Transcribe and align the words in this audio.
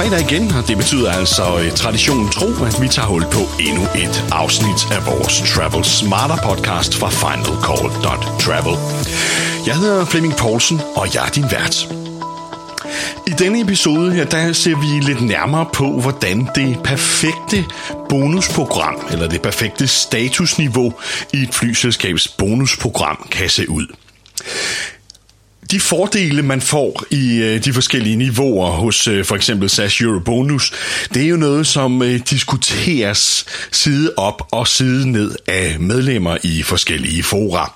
fredag 0.00 0.20
igen, 0.20 0.52
og 0.52 0.68
det 0.68 0.76
betyder 0.76 1.12
altså 1.12 1.58
øh, 1.58 1.72
traditionen 1.72 2.28
tro, 2.28 2.46
at 2.64 2.82
vi 2.82 2.88
tager 2.88 3.08
hul 3.08 3.22
på 3.22 3.40
endnu 3.60 3.82
et 3.82 4.24
afsnit 4.32 4.80
af 4.92 5.06
vores 5.06 5.42
Travel 5.54 5.84
Smarter 5.84 6.36
podcast 6.36 6.94
fra 6.94 7.08
finalcall.travel. 7.10 8.76
Jeg 9.66 9.76
hedder 9.76 10.04
Flemming 10.04 10.36
Poulsen, 10.36 10.80
og 10.96 11.14
jeg 11.14 11.26
er 11.26 11.30
din 11.30 11.44
vært. 11.50 11.76
I 13.26 13.30
denne 13.30 13.60
episode 13.60 14.12
her, 14.12 14.24
der 14.24 14.52
ser 14.52 14.76
vi 14.80 15.12
lidt 15.12 15.20
nærmere 15.20 15.66
på, 15.72 16.00
hvordan 16.00 16.48
det 16.54 16.78
perfekte 16.84 17.64
bonusprogram, 18.08 19.06
eller 19.10 19.28
det 19.28 19.42
perfekte 19.42 19.86
statusniveau 19.86 20.92
i 21.34 21.42
et 21.42 21.54
flyselskabs 21.54 22.28
bonusprogram 22.28 23.28
kan 23.30 23.48
se 23.48 23.70
ud 23.70 23.86
de 25.70 25.80
fordele, 25.80 26.42
man 26.42 26.60
får 26.60 27.04
i 27.10 27.36
øh, 27.36 27.64
de 27.64 27.72
forskellige 27.72 28.16
niveauer 28.16 28.70
hos 28.70 29.08
øh, 29.08 29.24
for 29.24 29.36
eksempel 29.36 29.70
SAS 29.70 30.00
Eurobonus, 30.00 30.72
det 31.14 31.22
er 31.22 31.28
jo 31.28 31.36
noget, 31.36 31.66
som 31.66 32.02
øh, 32.02 32.20
diskuteres 32.30 33.46
side 33.72 34.12
op 34.16 34.48
og 34.52 34.68
side 34.68 35.10
ned 35.10 35.34
af 35.46 35.76
medlemmer 35.80 36.36
i 36.42 36.62
forskellige 36.62 37.22
fora. 37.22 37.74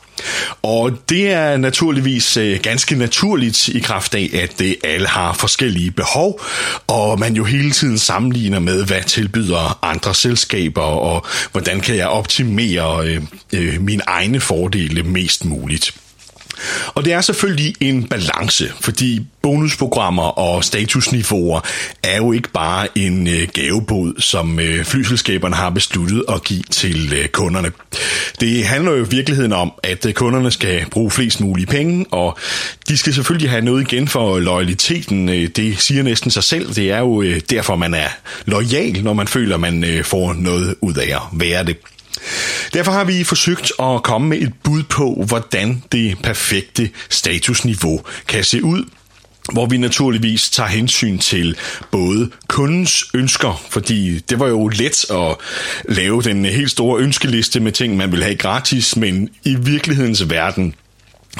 Og 0.63 0.93
det 1.09 1.33
er 1.33 1.57
naturligvis 1.57 2.37
øh, 2.37 2.61
ganske 2.63 2.97
naturligt 2.97 3.69
i 3.69 3.79
kraft 3.79 4.15
af, 4.15 4.31
at 4.43 4.59
det 4.59 4.77
alle 4.85 5.09
har 5.09 5.33
forskellige 5.33 5.91
behov, 5.91 6.41
og 6.87 7.19
man 7.19 7.35
jo 7.35 7.45
hele 7.45 7.71
tiden 7.71 7.99
sammenligner 7.99 8.59
med, 8.59 8.87
hvad 8.87 9.03
tilbyder 9.03 9.79
andre 9.83 10.15
selskaber, 10.15 10.83
og 10.83 11.27
hvordan 11.53 11.81
kan 11.81 11.97
jeg 11.97 12.09
optimere 12.09 13.07
øh, 13.07 13.23
øh, 13.53 13.81
mine 13.81 14.03
egne 14.07 14.41
fordele 14.41 15.03
mest 15.03 15.45
muligt. 15.45 15.95
Og 16.95 17.05
det 17.05 17.13
er 17.13 17.21
selvfølgelig 17.21 17.75
en 17.81 18.09
balance, 18.09 18.73
fordi 18.81 19.27
bonusprogrammer 19.43 20.23
og 20.23 20.65
statusniveauer 20.65 21.61
er 22.03 22.17
jo 22.17 22.33
ikke 22.33 22.49
bare 22.49 22.89
en 22.99 23.29
øh, 23.29 23.49
gavebod, 23.53 24.15
som 24.19 24.61
øh, 24.61 24.85
flyselskaberne 24.85 25.55
har 25.55 25.71
besluttet 25.71 26.25
at 26.29 26.45
give 26.45 26.63
til 26.71 27.13
øh, 27.13 27.29
kunderne. 27.29 27.73
Det 28.41 28.65
handler 28.65 28.93
jo 28.93 29.05
i 29.05 29.09
virkeligheden 29.09 29.53
om, 29.53 29.73
at 29.83 30.07
kunderne 30.15 30.51
skal 30.51 30.87
bruge 30.91 31.11
flest 31.11 31.41
mulige 31.41 31.67
penge, 31.67 32.07
og 32.11 32.39
de 32.89 32.97
skal 32.97 33.15
selvfølgelig 33.15 33.51
have 33.51 33.65
noget 33.65 33.93
igen 33.93 34.09
for 34.09 34.39
loyaliteten. 34.39 35.29
Det 35.29 35.79
siger 35.79 36.03
næsten 36.03 36.31
sig 36.31 36.45
selv. 36.45 36.75
Det 36.75 36.91
er 36.91 36.99
jo 36.99 37.23
derfor, 37.51 37.77
man 37.77 37.95
er 37.95 38.09
lojal, 38.47 39.03
når 39.03 39.13
man 39.13 39.29
føler, 39.29 39.57
man 39.57 40.01
får 40.05 40.33
noget 40.33 40.75
ud 40.81 40.95
af 40.95 41.17
at 41.17 41.23
være 41.33 41.65
det. 41.65 41.77
Derfor 42.73 42.93
har 42.93 43.05
vi 43.05 43.25
forsøgt 43.25 43.73
at 43.83 44.03
komme 44.03 44.29
med 44.29 44.39
et 44.39 44.53
bud 44.63 44.83
på, 44.83 45.25
hvordan 45.27 45.83
det 45.93 46.19
perfekte 46.23 46.91
statusniveau 47.11 48.01
kan 48.29 48.45
se 48.45 48.65
ud, 48.65 48.85
hvor 49.53 49.67
vi 49.67 49.77
naturligvis 49.77 50.51
tager 50.51 50.69
hensyn 50.69 51.19
til 51.19 51.57
både 51.91 52.31
kundens 52.49 53.05
ønsker, 53.15 53.63
fordi 53.71 54.19
det 54.19 54.39
var 54.39 54.49
jo 54.49 54.69
let 54.69 55.11
at 55.11 55.37
lave 55.89 56.23
den 56.23 56.45
helt 56.45 56.71
store 56.71 57.01
ønskeliste 57.01 57.61
med 57.61 57.73
ting, 57.73 57.97
man 57.97 58.13
vil 58.13 58.23
have 58.23 58.37
gratis, 58.37 58.97
men 58.97 59.29
i 59.45 59.55
virkelighedens 59.55 60.31
verden, 60.31 60.75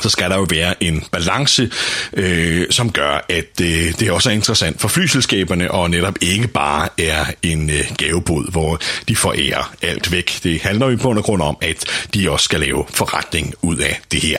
så 0.03 0.09
skal 0.09 0.31
der 0.31 0.37
jo 0.37 0.47
være 0.51 0.85
en 0.85 1.05
balance, 1.13 1.71
øh, 2.13 2.67
som 2.71 2.93
gør, 2.93 3.25
at 3.29 3.61
øh, 3.63 3.99
det 3.99 4.11
også 4.11 4.31
er 4.31 4.35
interessant 4.35 4.81
for 4.81 4.89
flyselskaberne, 4.89 5.71
og 5.71 5.91
netop 5.91 6.15
ikke 6.21 6.49
bare 6.49 6.89
er 6.99 7.25
en 7.43 7.71
øh, 7.71 7.85
gavebod, 7.99 8.51
hvor 8.51 8.81
de 9.09 9.17
forærer 9.17 9.75
alt 9.83 10.13
væk. 10.13 10.39
Det 10.43 10.61
handler 10.61 10.91
jo 10.91 10.97
på 10.97 11.23
grund 11.23 11.43
om, 11.43 11.57
at 11.61 11.85
de 12.15 12.31
også 12.31 12.45
skal 12.45 12.61
lave 12.61 12.85
forretning 12.91 13.55
ud 13.63 13.77
af 13.77 14.01
det 14.13 14.21
her. 14.21 14.39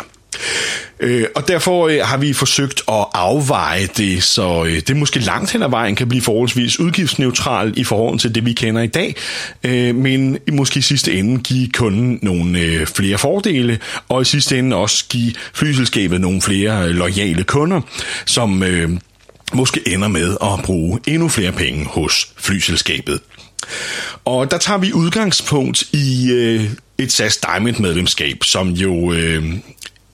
Øh, 0.99 1.25
og 1.35 1.47
derfor 1.47 1.87
øh, 1.87 1.99
har 2.03 2.17
vi 2.17 2.33
forsøgt 2.33 2.81
at 2.87 3.05
afveje 3.13 3.87
det, 3.97 4.23
så 4.23 4.65
øh, 4.67 4.81
det 4.87 4.97
måske 4.97 5.19
langt 5.19 5.51
hen 5.51 5.63
ad 5.63 5.69
vejen 5.69 5.95
kan 5.95 6.09
blive 6.09 6.21
forholdsvis 6.21 6.79
udgiftsneutralt 6.79 7.77
i 7.77 7.83
forhold 7.83 8.19
til 8.19 8.35
det, 8.35 8.45
vi 8.45 8.53
kender 8.53 8.81
i 8.81 8.87
dag, 8.87 9.15
øh, 9.63 9.95
men 9.95 10.37
måske 10.51 10.77
i 10.77 10.81
sidste 10.81 11.13
ende 11.13 11.41
give 11.43 11.69
kunden 11.69 12.19
nogle 12.21 12.59
øh, 12.59 12.87
flere 12.87 13.17
fordele, 13.17 13.79
og 14.09 14.21
i 14.21 14.25
sidste 14.25 14.59
ende 14.59 14.75
også 14.75 15.05
give 15.09 15.33
flyselskabet 15.53 16.21
nogle 16.21 16.41
flere 16.41 16.83
øh, 16.83 16.89
lojale 16.89 17.43
kunder, 17.43 17.81
som 18.25 18.63
øh, 18.63 18.89
måske 19.53 19.81
ender 19.87 20.07
med 20.07 20.37
at 20.41 20.63
bruge 20.63 20.99
endnu 21.07 21.29
flere 21.29 21.51
penge 21.51 21.85
hos 21.85 22.27
flyselskabet. 22.37 23.19
Og 24.25 24.51
der 24.51 24.57
tager 24.57 24.77
vi 24.77 24.93
udgangspunkt 24.93 25.83
i 25.93 26.31
øh, 26.31 26.69
et 26.97 27.11
SAS 27.11 27.37
Diamond 27.37 27.79
medlemskab, 27.79 28.43
som 28.43 28.69
jo 28.69 29.13
øh, 29.13 29.43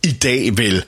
i 0.04 0.12
dag 0.12 0.58
vel, 0.58 0.84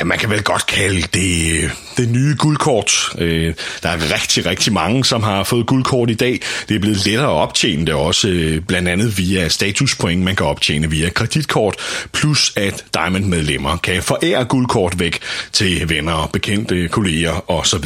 ja, 0.00 0.04
man 0.04 0.18
kan 0.18 0.30
vel 0.30 0.42
godt 0.42 0.66
kalde 0.66 1.02
det 1.14 1.70
det 1.96 2.08
nye 2.08 2.36
guldkort. 2.38 2.92
Øh, 3.18 3.54
der 3.82 3.88
er 3.88 4.12
rigtig, 4.14 4.46
rigtig 4.46 4.72
mange, 4.72 5.04
som 5.04 5.22
har 5.22 5.44
fået 5.44 5.66
guldkort 5.66 6.10
i 6.10 6.14
dag. 6.14 6.40
Det 6.68 6.74
er 6.74 6.78
blevet 6.78 7.06
lettere 7.06 7.26
at 7.26 7.42
optjene 7.42 7.86
det 7.86 7.94
også, 7.94 8.28
øh, 8.28 8.60
blandt 8.60 8.88
andet 8.88 9.18
via 9.18 9.48
statuspoint, 9.48 10.22
man 10.22 10.36
kan 10.36 10.46
optjene 10.46 10.90
via 10.90 11.08
kreditkort, 11.08 11.76
plus 12.12 12.52
at 12.56 12.84
Diamond-medlemmer 12.94 13.76
kan 13.76 14.02
forære 14.02 14.44
guldkort 14.44 14.98
væk 14.98 15.18
til 15.52 15.88
venner, 15.88 16.30
bekendte, 16.32 16.88
kolleger 16.88 17.50
osv. 17.50 17.84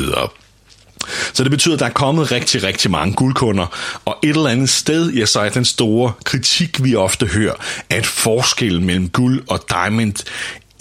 Så 1.33 1.43
det 1.43 1.51
betyder, 1.51 1.75
at 1.75 1.81
der 1.81 1.87
er 1.87 1.91
kommet 1.91 2.33
rigtig, 2.33 2.63
rigtig 2.63 2.91
mange 2.91 3.15
guldkunder, 3.15 3.67
og 4.05 4.17
et 4.23 4.29
eller 4.29 4.49
andet 4.49 4.71
sted, 4.71 5.13
ja, 5.13 5.27
så 5.27 5.41
er 5.41 5.49
den 5.49 5.65
store 5.65 6.13
kritik, 6.25 6.85
vi 6.85 6.95
ofte 6.95 7.27
hører, 7.27 7.55
at 7.91 8.07
forskellen 8.07 8.85
mellem 8.85 9.09
guld 9.09 9.43
og 9.49 9.65
diamond 9.71 10.15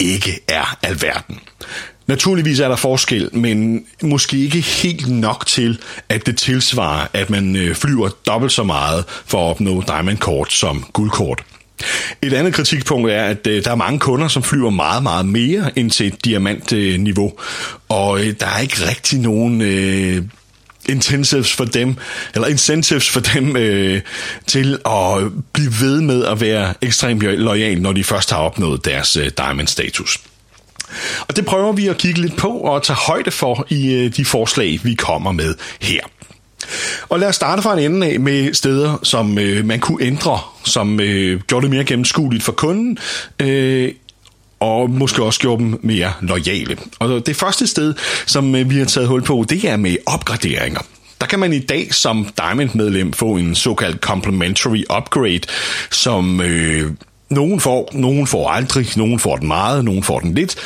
ikke 0.00 0.40
er 0.48 0.78
alverden. 0.82 1.40
Naturligvis 2.06 2.60
er 2.60 2.68
der 2.68 2.76
forskel, 2.76 3.30
men 3.32 3.84
måske 4.02 4.38
ikke 4.38 4.60
helt 4.60 5.08
nok 5.08 5.46
til, 5.46 5.78
at 6.08 6.26
det 6.26 6.36
tilsvarer, 6.36 7.06
at 7.12 7.30
man 7.30 7.56
øh, 7.56 7.74
flyver 7.74 8.08
dobbelt 8.26 8.52
så 8.52 8.62
meget 8.62 9.04
for 9.26 9.46
at 9.46 9.50
opnå 9.50 9.82
Diamond-kort 9.86 10.52
som 10.52 10.84
guldkort. 10.92 11.44
Et 12.22 12.32
andet 12.32 12.54
kritikpunkt 12.54 13.10
er, 13.10 13.24
at 13.24 13.46
øh, 13.46 13.64
der 13.64 13.70
er 13.70 13.74
mange 13.74 13.98
kunder, 13.98 14.28
som 14.28 14.42
flyver 14.42 14.70
meget, 14.70 15.02
meget 15.02 15.26
mere 15.26 15.78
end 15.78 15.90
til 15.90 16.06
et 16.06 16.24
diamantniveau, 16.24 17.32
og 17.88 18.20
øh, 18.20 18.34
der 18.40 18.46
er 18.46 18.58
ikke 18.58 18.88
rigtig 18.88 19.18
nogen 19.18 19.62
øh, 19.62 20.22
incentives 20.88 21.52
for 21.52 21.64
dem, 21.64 21.96
eller 22.34 22.48
incentives 22.48 23.10
for 23.10 23.20
dem 23.20 23.56
øh, 23.56 24.00
til 24.46 24.78
at 24.86 25.32
blive 25.52 25.72
ved 25.80 26.00
med 26.00 26.24
at 26.24 26.40
være 26.40 26.74
ekstremt 26.82 27.22
lojal, 27.22 27.82
når 27.82 27.92
de 27.92 28.04
først 28.04 28.30
har 28.30 28.38
opnået 28.38 28.84
deres 28.84 29.16
øh, 29.16 29.30
diamond-status. 29.38 30.18
Og 31.28 31.36
det 31.36 31.46
prøver 31.46 31.72
vi 31.72 31.88
at 31.88 31.98
kigge 31.98 32.20
lidt 32.20 32.36
på 32.36 32.48
og 32.48 32.82
tage 32.82 32.96
højde 32.96 33.30
for 33.30 33.66
i 33.68 33.94
øh, 33.94 34.16
de 34.16 34.24
forslag, 34.24 34.80
vi 34.82 34.94
kommer 34.94 35.32
med 35.32 35.54
her. 35.80 36.00
Og 37.08 37.18
lad 37.18 37.28
os 37.28 37.36
starte 37.36 37.62
fra 37.62 37.78
en 37.78 37.92
ende 37.92 38.06
af 38.06 38.20
med 38.20 38.54
steder, 38.54 38.98
som 39.02 39.38
øh, 39.38 39.64
man 39.64 39.80
kunne 39.80 40.02
ændre, 40.02 40.40
som 40.64 41.00
øh, 41.00 41.40
gjorde 41.40 41.64
det 41.64 41.70
mere 41.70 41.84
gennemskueligt 41.84 42.44
for 42.44 42.52
kunden, 42.52 42.98
øh, 43.40 43.92
og 44.60 44.90
måske 44.90 45.22
også 45.22 45.40
gjorde 45.40 45.62
dem 45.62 45.80
mere 45.82 46.12
lojale. 46.20 46.76
Og 46.98 47.26
det 47.26 47.36
første 47.36 47.66
sted, 47.66 47.94
som 48.26 48.54
øh, 48.54 48.70
vi 48.70 48.78
har 48.78 48.84
taget 48.84 49.08
hul 49.08 49.22
på, 49.22 49.44
det 49.48 49.64
er 49.64 49.76
med 49.76 49.96
opgraderinger. 50.06 50.80
Der 51.20 51.26
kan 51.26 51.38
man 51.38 51.52
i 51.52 51.58
dag 51.58 51.94
som 51.94 52.28
Diamond-medlem 52.36 53.12
få 53.12 53.36
en 53.36 53.54
såkaldt 53.54 54.00
complimentary 54.00 54.84
upgrade, 54.98 55.40
som 55.90 56.40
øh, 56.40 56.92
nogen 57.30 57.60
får, 57.60 57.90
nogen 57.92 58.26
får 58.26 58.50
aldrig, 58.50 58.86
nogen 58.96 59.18
får 59.18 59.36
den 59.36 59.48
meget, 59.48 59.84
nogen 59.84 60.02
får 60.02 60.20
den 60.20 60.34
lidt, 60.34 60.56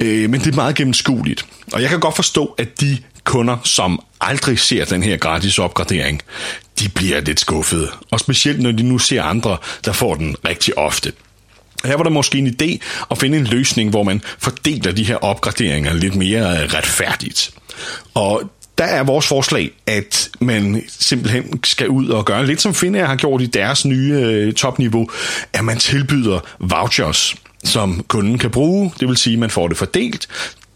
øh, 0.00 0.30
men 0.30 0.40
det 0.40 0.46
er 0.46 0.56
meget 0.56 0.74
gennemskueligt. 0.74 1.46
Og 1.72 1.82
jeg 1.82 1.90
kan 1.90 2.00
godt 2.00 2.16
forstå, 2.16 2.54
at 2.58 2.80
de 2.80 2.98
kunder, 3.24 3.56
som 3.64 4.00
aldrig 4.20 4.58
ser 4.58 4.84
den 4.84 5.02
her 5.02 5.16
gratis 5.16 5.58
opgradering, 5.58 6.22
de 6.80 6.88
bliver 6.88 7.20
lidt 7.20 7.40
skuffede. 7.40 7.88
Og 8.10 8.20
specielt 8.20 8.60
når 8.60 8.72
de 8.72 8.82
nu 8.82 8.98
ser 8.98 9.22
andre, 9.22 9.56
der 9.84 9.92
får 9.92 10.14
den 10.14 10.36
rigtig 10.48 10.78
ofte. 10.78 11.12
Her 11.84 11.96
var 11.96 12.02
der 12.02 12.10
måske 12.10 12.38
en 12.38 12.46
idé 12.46 12.78
at 13.10 13.18
finde 13.18 13.38
en 13.38 13.44
løsning, 13.44 13.90
hvor 13.90 14.02
man 14.02 14.22
fordeler 14.38 14.92
de 14.92 15.04
her 15.04 15.16
opgraderinger 15.16 15.92
lidt 15.92 16.14
mere 16.14 16.62
øh, 16.62 16.74
retfærdigt. 16.74 17.50
Og 18.14 18.42
der 18.78 18.84
er 18.84 19.02
vores 19.02 19.26
forslag, 19.26 19.70
at 19.86 20.30
man 20.40 20.82
simpelthen 20.88 21.64
skal 21.64 21.88
ud 21.88 22.08
og 22.08 22.24
gøre 22.24 22.46
lidt 22.46 22.60
som 22.60 22.74
Finnair 22.74 23.04
har 23.04 23.16
gjort 23.16 23.42
i 23.42 23.46
deres 23.46 23.84
nye 23.84 24.12
øh, 24.12 24.52
topniveau, 24.52 25.08
at 25.52 25.64
man 25.64 25.78
tilbyder 25.78 26.40
vouchers 26.58 27.34
som 27.64 28.04
kunden 28.08 28.38
kan 28.38 28.50
bruge, 28.50 28.92
det 29.00 29.08
vil 29.08 29.16
sige, 29.16 29.34
at 29.34 29.40
man 29.40 29.50
får 29.50 29.68
det 29.68 29.76
fordelt 29.76 30.28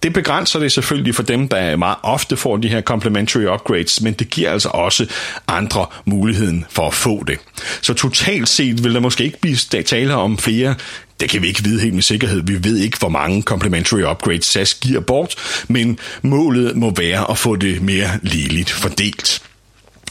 det 0.02 0.12
begrænser 0.12 0.58
det 0.58 0.72
selvfølgelig 0.72 1.14
for 1.14 1.22
dem, 1.22 1.48
der 1.48 1.76
meget 1.76 1.96
ofte 2.02 2.36
får 2.36 2.56
de 2.56 2.68
her 2.68 2.80
complementary 2.80 3.44
upgrades, 3.44 4.00
men 4.00 4.14
det 4.14 4.30
giver 4.30 4.50
altså 4.50 4.68
også 4.68 5.06
andre 5.48 5.86
muligheden 6.04 6.64
for 6.70 6.86
at 6.86 6.94
få 6.94 7.24
det. 7.24 7.38
Så 7.82 7.94
totalt 7.94 8.48
set 8.48 8.84
vil 8.84 8.94
der 8.94 9.00
måske 9.00 9.24
ikke 9.24 9.40
blive 9.40 9.56
tale 9.56 10.14
om 10.14 10.38
flere 10.38 10.74
det 11.20 11.30
kan 11.30 11.42
vi 11.42 11.48
ikke 11.48 11.64
vide 11.64 11.80
helt 11.80 11.94
med 11.94 12.02
sikkerhed. 12.02 12.42
Vi 12.46 12.64
ved 12.64 12.76
ikke, 12.76 12.98
hvor 12.98 13.08
mange 13.08 13.42
complementary 13.42 14.02
upgrades 14.02 14.46
SAS 14.46 14.74
giver 14.74 15.00
bort, 15.00 15.34
men 15.68 15.98
målet 16.22 16.76
må 16.76 16.92
være 16.96 17.30
at 17.30 17.38
få 17.38 17.56
det 17.56 17.82
mere 17.82 18.10
ligeligt 18.22 18.70
fordelt. 18.70 19.42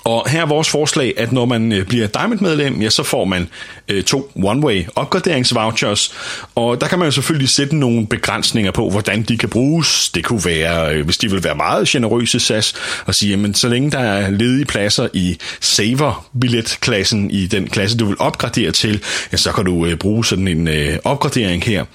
Og 0.05 0.29
her 0.29 0.41
er 0.41 0.45
vores 0.45 0.69
forslag, 0.69 1.13
at 1.17 1.31
når 1.31 1.45
man 1.45 1.71
øh, 1.71 1.85
bliver 1.85 2.07
Diamond-medlem, 2.07 2.81
ja, 2.81 2.89
så 2.89 3.03
får 3.03 3.25
man 3.25 3.47
øh, 3.87 4.03
to 4.03 4.31
one-way 4.35 4.87
opgraderingsvouchers, 4.95 6.13
og 6.55 6.81
der 6.81 6.87
kan 6.87 6.99
man 6.99 7.07
jo 7.07 7.11
selvfølgelig 7.11 7.49
sætte 7.49 7.75
nogle 7.75 8.07
begrænsninger 8.07 8.71
på, 8.71 8.89
hvordan 8.89 9.23
de 9.23 9.37
kan 9.37 9.49
bruges. 9.49 10.09
Det 10.09 10.23
kunne 10.23 10.45
være, 10.45 10.95
øh, 10.95 11.05
hvis 11.05 11.17
de 11.17 11.31
vil 11.31 11.43
være 11.43 11.55
meget 11.55 11.87
generøse 11.87 12.39
SAS, 12.39 12.73
og 13.05 13.15
sige, 13.15 13.29
jamen 13.29 13.53
så 13.53 13.69
længe 13.69 13.91
der 13.91 13.99
er 13.99 14.29
ledige 14.29 14.65
pladser 14.65 15.07
i 15.13 15.37
Saver-billetklassen, 15.61 17.31
i 17.31 17.47
den 17.47 17.67
klasse, 17.67 17.97
du 17.97 18.05
vil 18.05 18.15
opgradere 18.19 18.71
til, 18.71 19.03
ja, 19.31 19.37
så 19.37 19.51
kan 19.51 19.65
du 19.65 19.85
øh, 19.85 19.97
bruge 19.97 20.25
sådan 20.25 20.47
en 20.47 20.67
øh, 20.67 20.97
opgradering 21.03 21.63
her. 21.63 21.85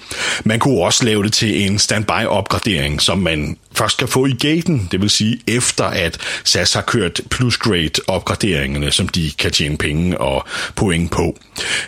Man 0.45 0.59
kunne 0.59 0.81
også 0.81 1.05
lave 1.05 1.23
det 1.23 1.33
til 1.33 1.67
en 1.67 1.79
standby-opgradering, 1.79 3.03
som 3.03 3.19
man 3.19 3.57
først 3.75 3.99
kan 3.99 4.09
få 4.09 4.27
i 4.27 4.33
gaten, 4.33 4.89
det 4.93 5.01
vil 5.01 5.11
sige 5.11 5.41
efter 5.49 5.85
at 5.85 6.19
SAS 6.45 6.75
har 6.75 6.81
kørt 6.81 7.21
plus 7.31 7.57
grade 7.57 8.00
opgraderingerne, 8.07 8.91
som 8.91 9.09
de 9.09 9.33
kan 9.39 9.51
tjene 9.51 9.77
penge 9.77 10.19
og 10.19 10.47
point 10.77 11.11
på. 11.11 11.39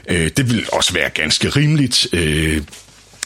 Øh, 0.09 0.31
det 0.37 0.51
vil 0.51 0.67
også 0.73 0.93
være 0.93 1.11
ganske 1.11 1.49
rimeligt. 1.49 2.07
Øh, 2.13 2.63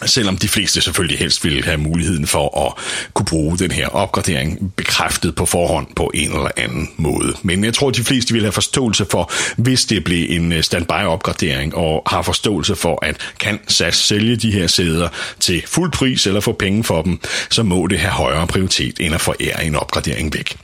Selvom 0.04 0.36
de 0.36 0.48
fleste 0.48 0.80
selvfølgelig 0.80 1.18
helst 1.18 1.44
ville 1.44 1.64
have 1.64 1.78
muligheden 1.78 2.26
for 2.26 2.66
at 2.66 2.84
kunne 3.14 3.26
bruge 3.26 3.58
den 3.58 3.70
her 3.70 3.88
opgradering 3.88 4.72
bekræftet 4.76 5.34
på 5.34 5.46
forhånd 5.46 5.86
på 5.96 6.10
en 6.14 6.32
eller 6.32 6.50
anden 6.56 6.88
måde. 6.96 7.36
Men 7.42 7.64
jeg 7.64 7.74
tror, 7.74 7.88
at 7.88 7.96
de 7.96 8.04
fleste 8.04 8.32
vil 8.32 8.42
have 8.42 8.52
forståelse 8.52 9.06
for, 9.10 9.32
hvis 9.56 9.84
det 9.84 10.04
bliver 10.04 10.36
en 10.36 10.52
øh, 10.52 10.62
standby-opgradering, 10.62 11.74
og 11.74 12.02
har 12.06 12.22
forståelse 12.22 12.76
for, 12.76 12.98
at 13.04 13.16
kan 13.40 13.58
SAS 13.68 13.96
sælge 13.96 14.36
de 14.36 14.50
her 14.50 14.66
sæder 14.66 15.08
til 15.40 15.62
fuld 15.66 15.92
pris 15.92 16.26
eller 16.26 16.40
få 16.40 16.52
penge 16.52 16.84
for 16.84 17.02
dem, 17.02 17.20
så 17.50 17.62
må 17.62 17.86
det 17.86 17.98
have 17.98 18.12
højere 18.12 18.46
prioritet 18.46 19.00
end 19.00 19.14
at 19.14 19.20
forære 19.20 19.64
en 19.64 19.74
opgradering 19.74 20.34
væk. 20.34 20.56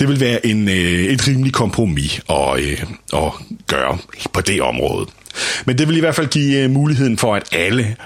Det 0.00 0.08
vil 0.08 0.20
være 0.20 0.46
en, 0.46 0.68
øh, 0.68 1.04
et 1.04 1.28
rimelig 1.28 1.52
kompromis 1.52 2.20
at, 2.30 2.60
øh, 2.60 2.82
at 3.12 3.32
gøre 3.66 3.98
på 4.32 4.40
det 4.40 4.62
område. 4.62 5.06
Men 5.64 5.78
det 5.78 5.88
vil 5.88 5.96
i 5.96 6.00
hvert 6.00 6.14
fald 6.14 6.28
give 6.28 6.68
muligheden 6.68 7.18
for, 7.18 7.34
at 7.34 7.42
alle 7.52 7.96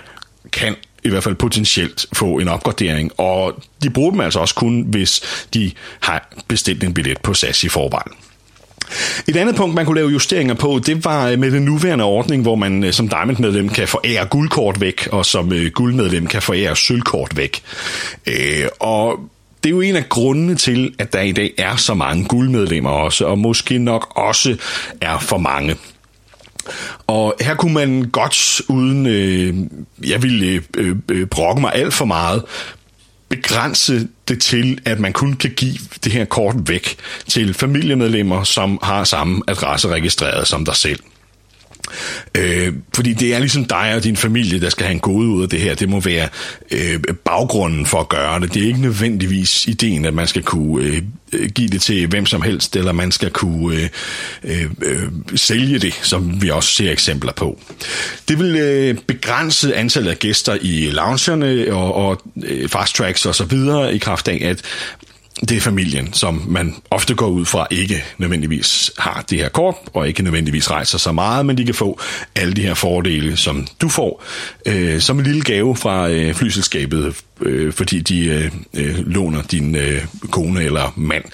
kan 0.52 0.76
i 1.05 1.08
hvert 1.08 1.25
fald 1.25 1.35
potentielt 1.35 2.06
få 2.12 2.38
en 2.38 2.49
opgradering, 2.49 3.11
og 3.20 3.62
de 3.82 3.91
bruger 3.91 4.11
dem 4.11 4.20
altså 4.20 4.38
også 4.38 4.55
kun, 4.55 4.82
hvis 4.82 5.46
de 5.55 5.70
har 6.00 6.35
bestilt 6.49 6.85
en 6.85 6.94
billet 6.94 7.20
på 7.20 7.35
SAS 7.35 7.64
i 7.64 7.69
forvejen. 7.69 8.12
Et 9.29 9.37
andet 9.37 9.56
punkt, 9.56 9.75
man 9.75 9.87
kunne 9.87 10.00
lave 10.00 10.11
justeringer 10.11 10.55
på, 10.55 10.81
det 10.87 11.05
var 11.05 11.29
øh, 11.29 11.38
med 11.38 11.50
den 11.50 11.62
nuværende 11.62 12.05
ordning, 12.05 12.43
hvor 12.43 12.55
man 12.55 12.85
øh, 12.85 12.93
som 12.93 13.08
Diamond-medlem 13.08 13.69
kan 13.69 13.88
forære 13.88 14.26
guldkort 14.26 14.81
væk, 14.81 15.08
og 15.12 15.26
som 15.26 15.52
øh, 15.52 15.70
guldmedlem 15.70 16.26
kan 16.26 16.43
forære 16.43 16.76
sølvkort 16.76 17.37
væk. 17.37 17.62
Øh, 18.26 18.67
og 18.81 19.19
det 19.62 19.70
er 19.70 19.75
jo 19.75 19.81
en 19.81 19.96
af 19.96 20.08
grundene 20.08 20.55
til, 20.55 20.94
at 20.99 21.12
der 21.12 21.20
i 21.20 21.32
dag 21.32 21.52
er 21.58 21.76
så 21.76 21.94
mange 21.94 22.25
guldmedlemmer 22.25 22.91
også, 22.91 23.26
og 23.26 23.38
måske 23.38 23.79
nok 23.79 24.12
også 24.17 24.56
er 25.00 25.19
for 25.19 25.38
mange. 25.38 25.76
Og 27.06 27.34
her 27.40 27.55
kunne 27.55 27.75
man 27.75 28.02
godt, 28.12 28.61
uden 28.69 29.06
øh, 29.06 29.55
jeg 30.11 30.22
ville 30.22 30.62
øh, 30.76 30.96
øh, 31.11 31.26
brokke 31.26 31.61
mig 31.61 31.75
alt 31.75 31.94
for 31.94 32.05
meget, 32.05 32.43
begrænse 33.28 34.08
det 34.28 34.43
til, 34.43 34.78
at 34.84 35.00
man 35.00 35.12
kun 35.12 35.32
kan 35.32 35.50
give 35.50 35.75
det 36.05 36.12
her 36.12 36.25
kort 36.25 36.56
væk 36.69 36.96
til 37.28 37.55
familiemedlemmer, 37.55 38.44
som 38.44 38.78
har 38.82 39.05
samme 39.05 39.43
adresse 39.49 39.88
registreret 39.88 40.49
som 40.49 40.64
dig 40.64 40.76
selv. 40.76 41.00
Øh, 42.35 42.73
fordi 42.94 43.12
det 43.12 43.35
er 43.35 43.38
ligesom 43.38 43.64
dig 43.64 43.94
og 43.94 44.05
din 44.05 44.17
familie, 44.17 44.61
der 44.61 44.70
skal 44.70 44.87
have 44.87 44.94
en 44.94 45.00
gode 45.00 45.29
ud 45.29 45.43
af 45.43 45.49
det 45.49 45.61
her. 45.61 45.75
Det 45.75 45.88
må 45.88 46.00
være 46.00 46.29
øh, 46.70 47.00
baggrunden 47.25 47.87
for 47.87 48.00
at 48.00 48.08
gøre 48.08 48.41
det. 48.41 48.55
Det 48.55 48.62
er 48.62 48.67
ikke 48.67 48.81
nødvendigvis 48.81 49.67
ideen, 49.67 50.05
at 50.05 50.14
man 50.14 50.26
skal 50.26 50.43
kunne 50.43 50.85
øh, 50.85 51.02
øh, 51.32 51.49
give 51.49 51.69
det 51.69 51.82
til 51.82 52.06
hvem 52.06 52.26
som 52.26 52.43
helst, 52.43 52.76
eller 52.76 52.93
man 52.93 53.12
skal 53.12 53.31
kunne 53.31 53.76
øh, 53.76 53.88
øh, 54.44 54.70
øh, 54.82 55.08
sælge 55.35 55.79
det, 55.79 55.94
som 56.02 56.43
vi 56.43 56.50
også 56.50 56.75
ser 56.75 56.93
eksempler 56.93 57.32
på. 57.32 57.61
Det 58.29 58.38
vil 58.38 58.56
øh, 58.56 58.99
begrænse 59.06 59.75
antallet 59.75 60.11
af 60.11 60.19
gæster 60.19 60.56
i 60.61 60.91
loungerne 60.91 61.75
og, 61.75 61.94
og 61.94 62.23
øh, 62.44 62.69
fast 62.69 62.94
tracks 62.96 63.26
og 63.26 63.35
så 63.35 63.44
videre 63.44 63.94
i 63.94 63.99
kraft 63.99 64.29
af, 64.29 64.38
at 64.43 64.62
det 65.40 65.56
er 65.56 65.60
familien, 65.60 66.12
som 66.12 66.44
man 66.48 66.75
ofte 66.90 67.14
går 67.14 67.26
ud 67.26 67.44
fra 67.44 67.66
ikke 67.70 68.04
nødvendigvis 68.19 68.90
har 68.98 69.25
det 69.31 69.38
her 69.38 69.48
kort, 69.48 69.75
og 69.92 70.08
ikke 70.08 70.22
nødvendigvis 70.22 70.70
rejser 70.70 70.98
så 70.98 71.12
meget, 71.12 71.46
men 71.46 71.58
de 71.58 71.64
kan 71.64 71.75
få 71.75 72.00
alle 72.34 72.54
de 72.54 72.62
her 72.62 72.75
fordele, 72.75 73.36
som 73.36 73.66
du 73.81 73.88
får, 73.88 74.25
øh, 74.66 75.00
som 75.00 75.19
en 75.19 75.25
lille 75.25 75.42
gave 75.42 75.76
fra 75.76 76.08
øh, 76.08 76.34
flyselskabet, 76.34 77.16
øh, 77.40 77.72
fordi 77.72 78.00
de 78.00 78.25
øh, 78.25 78.50
øh, 78.75 79.06
låner 79.06 79.42
din 79.42 79.76
øh, 79.76 80.04
kone 80.31 80.62
eller 80.62 80.92
mand 80.96 81.25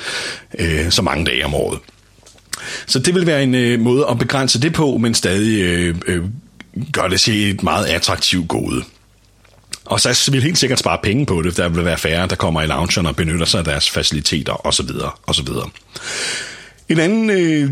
øh, 0.59 0.91
så 0.91 1.03
mange 1.03 1.25
dage 1.25 1.45
om 1.45 1.55
året. 1.55 1.79
Så 2.87 2.99
det 2.99 3.15
vil 3.15 3.27
være 3.27 3.43
en 3.43 3.55
øh, 3.55 3.81
måde 3.81 4.07
at 4.11 4.19
begrænse 4.19 4.61
det 4.61 4.73
på, 4.73 4.97
men 4.97 5.15
stadig 5.15 5.61
øh, 5.61 5.95
øh, 6.07 6.25
gør 6.93 7.09
det 7.09 7.21
til 7.21 7.51
et 7.51 7.63
meget 7.63 7.87
attraktivt 7.87 8.49
gode. 8.49 8.83
Og 9.91 10.01
så 10.01 10.29
vil 10.33 10.43
helt 10.43 10.59
sikkert 10.59 10.79
spare 10.79 10.99
penge 11.03 11.27
på 11.27 11.43
det, 11.43 11.57
der 11.57 11.69
vil 11.69 11.85
være 11.85 11.99
færre, 11.99 12.27
der 12.27 12.37
kommer 12.37 12.63
i 12.63 12.67
loungen 12.67 13.07
og 13.07 13.17
benytter 13.17 13.47
sig 13.47 13.59
af 13.59 13.65
deres 13.65 13.91
faciliteter 13.91 14.67
osv. 14.67 14.89
osv. 15.27 15.49
En 16.89 16.99
anden 16.99 17.31
øh, 17.31 17.71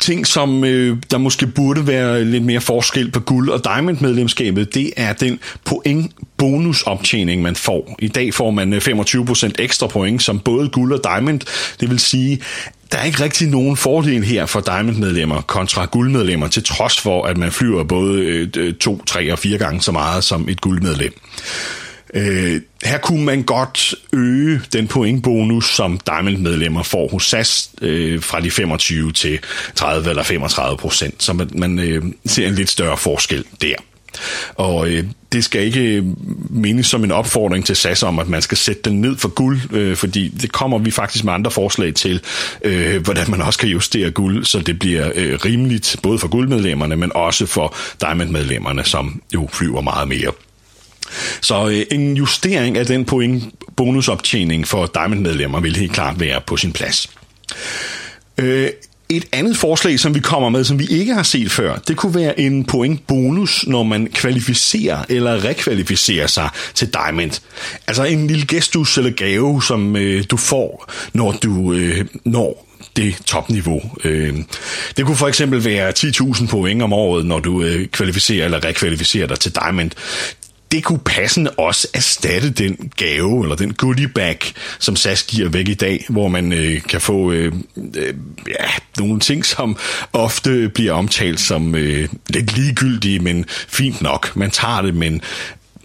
ting, 0.00 0.26
som 0.26 0.64
øh, 0.64 0.96
der 1.10 1.18
måske 1.18 1.46
burde 1.46 1.86
være 1.86 2.24
lidt 2.24 2.44
mere 2.44 2.60
forskel 2.60 3.10
på 3.10 3.20
guld- 3.20 3.50
og 3.50 3.64
diamond-medlemskabet, 3.64 4.74
det 4.74 4.92
er 4.96 5.12
den 5.12 5.40
point 5.64 6.12
bonusoptjening, 6.36 7.42
man 7.42 7.56
får. 7.56 7.96
I 7.98 8.08
dag 8.08 8.34
får 8.34 8.50
man 8.50 8.72
øh, 8.72 8.80
25% 8.86 9.50
ekstra 9.58 9.86
point 9.86 10.22
som 10.22 10.38
både 10.38 10.68
guld 10.68 10.92
og 10.92 11.00
diamond. 11.04 11.40
Det 11.80 11.90
vil 11.90 11.98
sige, 11.98 12.40
der 12.92 12.98
er 12.98 13.04
ikke 13.04 13.22
rigtig 13.22 13.48
nogen 13.48 13.76
fordel 13.76 14.24
her 14.24 14.46
for 14.46 14.60
Diamond-medlemmer 14.60 15.40
kontra 15.40 15.84
guldmedlemmer, 15.84 16.48
til 16.48 16.64
trods 16.64 17.00
for, 17.00 17.24
at 17.24 17.36
man 17.36 17.52
flyver 17.52 17.84
både 17.84 18.22
øh, 18.22 18.48
øh, 18.56 18.74
to, 18.74 19.04
tre 19.04 19.32
og 19.32 19.38
fire 19.38 19.58
gange 19.58 19.82
så 19.82 19.92
meget 19.92 20.24
som 20.24 20.48
et 20.48 20.60
guldmedlem. 20.60 21.12
Øh, 22.14 22.60
her 22.84 22.98
kunne 22.98 23.24
man 23.24 23.42
godt 23.42 23.94
øge 24.12 24.60
den 24.72 24.88
pointbonus, 24.88 25.74
som 25.74 25.98
Diamond-medlemmer 26.06 26.82
får 26.82 27.08
hos 27.08 27.24
SAS 27.24 27.70
øh, 27.82 28.22
fra 28.22 28.40
de 28.40 28.50
25 28.50 29.12
til 29.12 29.38
30 29.74 30.10
eller 30.10 30.22
35 30.22 30.76
procent, 30.76 31.22
så 31.22 31.32
man, 31.32 31.50
man 31.54 31.78
øh, 31.78 32.02
ser 32.26 32.46
en 32.48 32.54
lidt 32.54 32.70
større 32.70 32.96
forskel 32.96 33.44
der. 33.62 33.74
Og 34.54 34.88
øh, 34.88 35.04
det 35.32 35.44
skal 35.44 35.62
ikke 35.62 35.80
øh, 35.80 36.04
menes 36.50 36.86
som 36.86 37.04
en 37.04 37.10
opfordring 37.10 37.66
til 37.66 37.76
SAS 37.76 38.02
om, 38.02 38.18
at 38.18 38.28
man 38.28 38.42
skal 38.42 38.58
sætte 38.58 38.82
den 38.82 39.00
ned 39.00 39.16
for 39.16 39.28
guld, 39.28 39.60
øh, 39.72 39.96
fordi 39.96 40.28
det 40.28 40.52
kommer 40.52 40.78
vi 40.78 40.90
faktisk 40.90 41.24
med 41.24 41.32
andre 41.32 41.50
forslag 41.50 41.94
til, 41.94 42.20
øh, 42.62 43.02
hvordan 43.02 43.30
man 43.30 43.42
også 43.42 43.58
kan 43.58 43.68
justere 43.68 44.10
guld, 44.10 44.44
så 44.44 44.58
det 44.58 44.78
bliver 44.78 45.10
øh, 45.14 45.38
rimeligt 45.44 45.96
både 46.02 46.18
for 46.18 46.28
guldmedlemmerne, 46.28 46.96
men 46.96 47.12
også 47.14 47.46
for 47.46 47.76
diamond-medlemmerne, 48.00 48.84
som 48.84 49.22
jo 49.34 49.48
flyver 49.52 49.80
meget 49.80 50.08
mere. 50.08 50.32
Så 51.40 51.68
øh, 51.68 51.82
en 51.90 52.16
justering 52.16 52.78
af 52.78 52.86
den 52.86 53.04
point 53.04 53.44
bonusoptjening 53.76 54.68
for 54.68 54.86
Diamond-medlemmer 54.86 55.60
vil 55.60 55.76
helt 55.76 55.92
klart 55.92 56.20
være 56.20 56.40
på 56.46 56.56
sin 56.56 56.72
plads. 56.72 57.10
Øh, 58.38 58.68
et 59.08 59.24
andet 59.32 59.56
forslag, 59.56 60.00
som 60.00 60.14
vi 60.14 60.20
kommer 60.20 60.48
med, 60.48 60.64
som 60.64 60.78
vi 60.78 60.86
ikke 60.86 61.14
har 61.14 61.22
set 61.22 61.50
før, 61.50 61.76
det 61.76 61.96
kunne 61.96 62.14
være 62.14 62.40
en 62.40 62.64
point 62.64 63.06
bonus, 63.06 63.66
når 63.66 63.82
man 63.82 64.08
kvalificerer 64.12 65.04
eller 65.08 65.44
rekvalificerer 65.44 66.26
sig 66.26 66.48
til 66.74 66.88
Diamond. 66.92 67.40
Altså 67.86 68.04
en 68.04 68.26
lille 68.26 68.46
gestus 68.46 68.98
eller 68.98 69.10
gave, 69.10 69.62
som 69.62 69.96
øh, 69.96 70.24
du 70.30 70.36
får, 70.36 70.92
når 71.12 71.32
du 71.32 71.72
øh, 71.72 72.06
når 72.24 72.66
det 72.96 73.16
topniveau. 73.26 73.82
Øh, 74.04 74.34
det 74.96 75.04
kunne 75.04 75.16
for 75.16 75.28
eksempel 75.28 75.64
være 75.64 75.92
10.000 75.98 76.46
point 76.46 76.82
om 76.82 76.92
året, 76.92 77.26
når 77.26 77.40
du 77.40 77.62
øh, 77.62 77.86
kvalificerer 77.86 78.44
eller 78.44 78.64
rekvalificerer 78.64 79.26
dig 79.26 79.40
til 79.40 79.54
Diamond 79.54 79.90
det 80.76 80.84
kunne 80.84 80.98
passende 80.98 81.50
også 81.50 81.88
erstatte 81.94 82.50
den 82.50 82.92
gave, 82.96 83.42
eller 83.42 83.56
den 83.56 83.74
goodie 83.74 84.08
bag, 84.08 84.38
som 84.78 84.96
SAS 84.96 85.22
giver 85.22 85.48
væk 85.48 85.68
i 85.68 85.74
dag, 85.74 86.04
hvor 86.08 86.28
man 86.28 86.52
øh, 86.52 86.82
kan 86.82 87.00
få 87.00 87.32
øh, 87.32 87.52
øh, 87.96 88.14
ja, 88.48 88.66
nogle 88.98 89.20
ting, 89.20 89.44
som 89.44 89.76
ofte 90.12 90.68
bliver 90.68 90.92
omtalt 90.92 91.40
som 91.40 91.74
øh, 91.74 92.08
lidt 92.28 92.56
ligegyldige, 92.56 93.18
men 93.18 93.44
fint 93.48 94.02
nok. 94.02 94.36
Man 94.36 94.50
tager 94.50 94.82
det, 94.82 94.94
men 94.94 95.22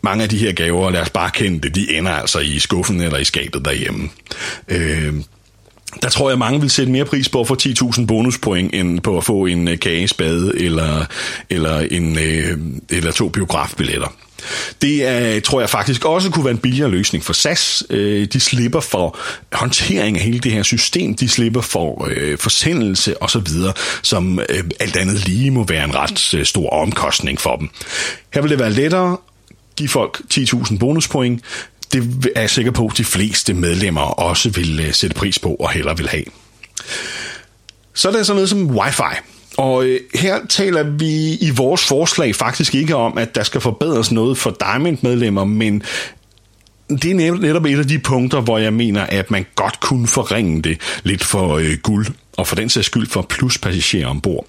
mange 0.03 0.23
af 0.23 0.29
de 0.29 0.37
her 0.37 0.51
gaver, 0.51 0.89
lad 0.89 1.01
os 1.01 1.09
bare 1.09 1.29
kende 1.29 1.59
det, 1.59 1.75
de 1.75 1.97
ender 1.97 2.11
altså 2.11 2.39
i 2.39 2.59
skuffen 2.59 3.01
eller 3.01 3.17
i 3.17 3.25
skabet 3.25 3.65
derhjemme. 3.65 4.09
Øh, 4.67 5.13
der 6.01 6.09
tror 6.09 6.29
jeg, 6.29 6.39
mange 6.39 6.61
vil 6.61 6.69
sætte 6.69 6.91
mere 6.91 7.05
pris 7.05 7.29
på 7.29 7.39
at 7.39 7.47
få 7.47 7.55
10.000 7.61 8.05
bonuspoint, 8.05 8.75
end 8.75 8.99
på 8.99 9.17
at 9.17 9.23
få 9.23 9.45
en 9.45 9.67
øh, 9.67 9.79
kagespade 9.79 10.59
eller, 10.59 11.05
eller, 11.49 11.79
en, 11.79 12.17
øh, 12.19 12.57
eller 12.89 13.11
to 13.11 13.29
biografbilletter. 13.29 14.07
Det 14.81 15.07
er, 15.07 15.39
tror 15.39 15.59
jeg 15.59 15.69
faktisk 15.69 16.05
også 16.05 16.29
kunne 16.29 16.45
være 16.45 16.51
en 16.51 16.57
billigere 16.57 16.89
løsning 16.89 17.23
for 17.23 17.33
SAS. 17.33 17.83
Øh, 17.89 18.27
de 18.33 18.39
slipper 18.39 18.79
for 18.79 19.17
håndtering 19.53 20.17
af 20.17 20.23
hele 20.23 20.39
det 20.39 20.51
her 20.51 20.63
system, 20.63 21.15
de 21.15 21.29
slipper 21.29 21.61
for 21.61 22.07
øh, 22.09 22.37
forsendelse 22.37 23.23
osv., 23.23 23.47
som 24.01 24.39
øh, 24.39 24.63
alt 24.79 24.95
andet 24.95 25.27
lige 25.27 25.51
må 25.51 25.63
være 25.63 25.83
en 25.83 25.95
ret 25.95 26.33
øh, 26.33 26.45
stor 26.45 26.69
omkostning 26.69 27.41
for 27.41 27.55
dem. 27.55 27.69
Her 28.33 28.41
vil 28.41 28.51
det 28.51 28.59
være 28.59 28.71
lettere 28.71 29.17
give 29.75 29.89
folk 29.89 30.21
10.000 30.33 30.77
bonuspoint. 30.77 31.43
Det 31.93 32.31
er 32.35 32.41
jeg 32.41 32.49
sikker 32.49 32.71
på, 32.71 32.85
at 32.85 32.97
de 32.97 33.05
fleste 33.05 33.53
medlemmer 33.53 34.01
også 34.01 34.49
vil 34.49 34.79
øh, 34.79 34.93
sætte 34.93 35.15
pris 35.15 35.39
på 35.39 35.55
og 35.55 35.69
heller 35.69 35.93
vil 35.93 36.09
have. 36.09 36.25
Så 37.93 38.07
er 38.07 38.11
der 38.11 38.23
sådan 38.23 38.35
noget 38.35 38.49
som 38.49 38.69
wifi. 38.69 39.17
Og 39.57 39.85
øh, 39.85 39.99
her 40.15 40.39
taler 40.49 40.83
vi 40.83 41.33
i 41.33 41.49
vores 41.55 41.85
forslag 41.87 42.35
faktisk 42.35 42.75
ikke 42.75 42.95
om, 42.95 43.17
at 43.17 43.35
der 43.35 43.43
skal 43.43 43.61
forbedres 43.61 44.11
noget 44.11 44.37
for 44.37 44.57
Diamond-medlemmer, 44.59 45.45
men 45.45 45.83
det 46.89 47.11
er 47.11 47.35
netop 47.35 47.65
et 47.65 47.79
af 47.79 47.87
de 47.87 47.99
punkter, 47.99 48.41
hvor 48.41 48.57
jeg 48.57 48.73
mener, 48.73 49.01
at 49.01 49.31
man 49.31 49.45
godt 49.55 49.79
kunne 49.79 50.07
forringe 50.07 50.61
det 50.61 50.77
lidt 51.03 51.23
for 51.23 51.57
øh, 51.57 51.77
guld, 51.83 52.07
og 52.37 52.47
for 52.47 52.55
den 52.55 52.69
sags 52.69 52.85
skyld 52.85 53.07
for 53.07 53.21
pluspassagerer 53.21 54.07
ombord. 54.07 54.47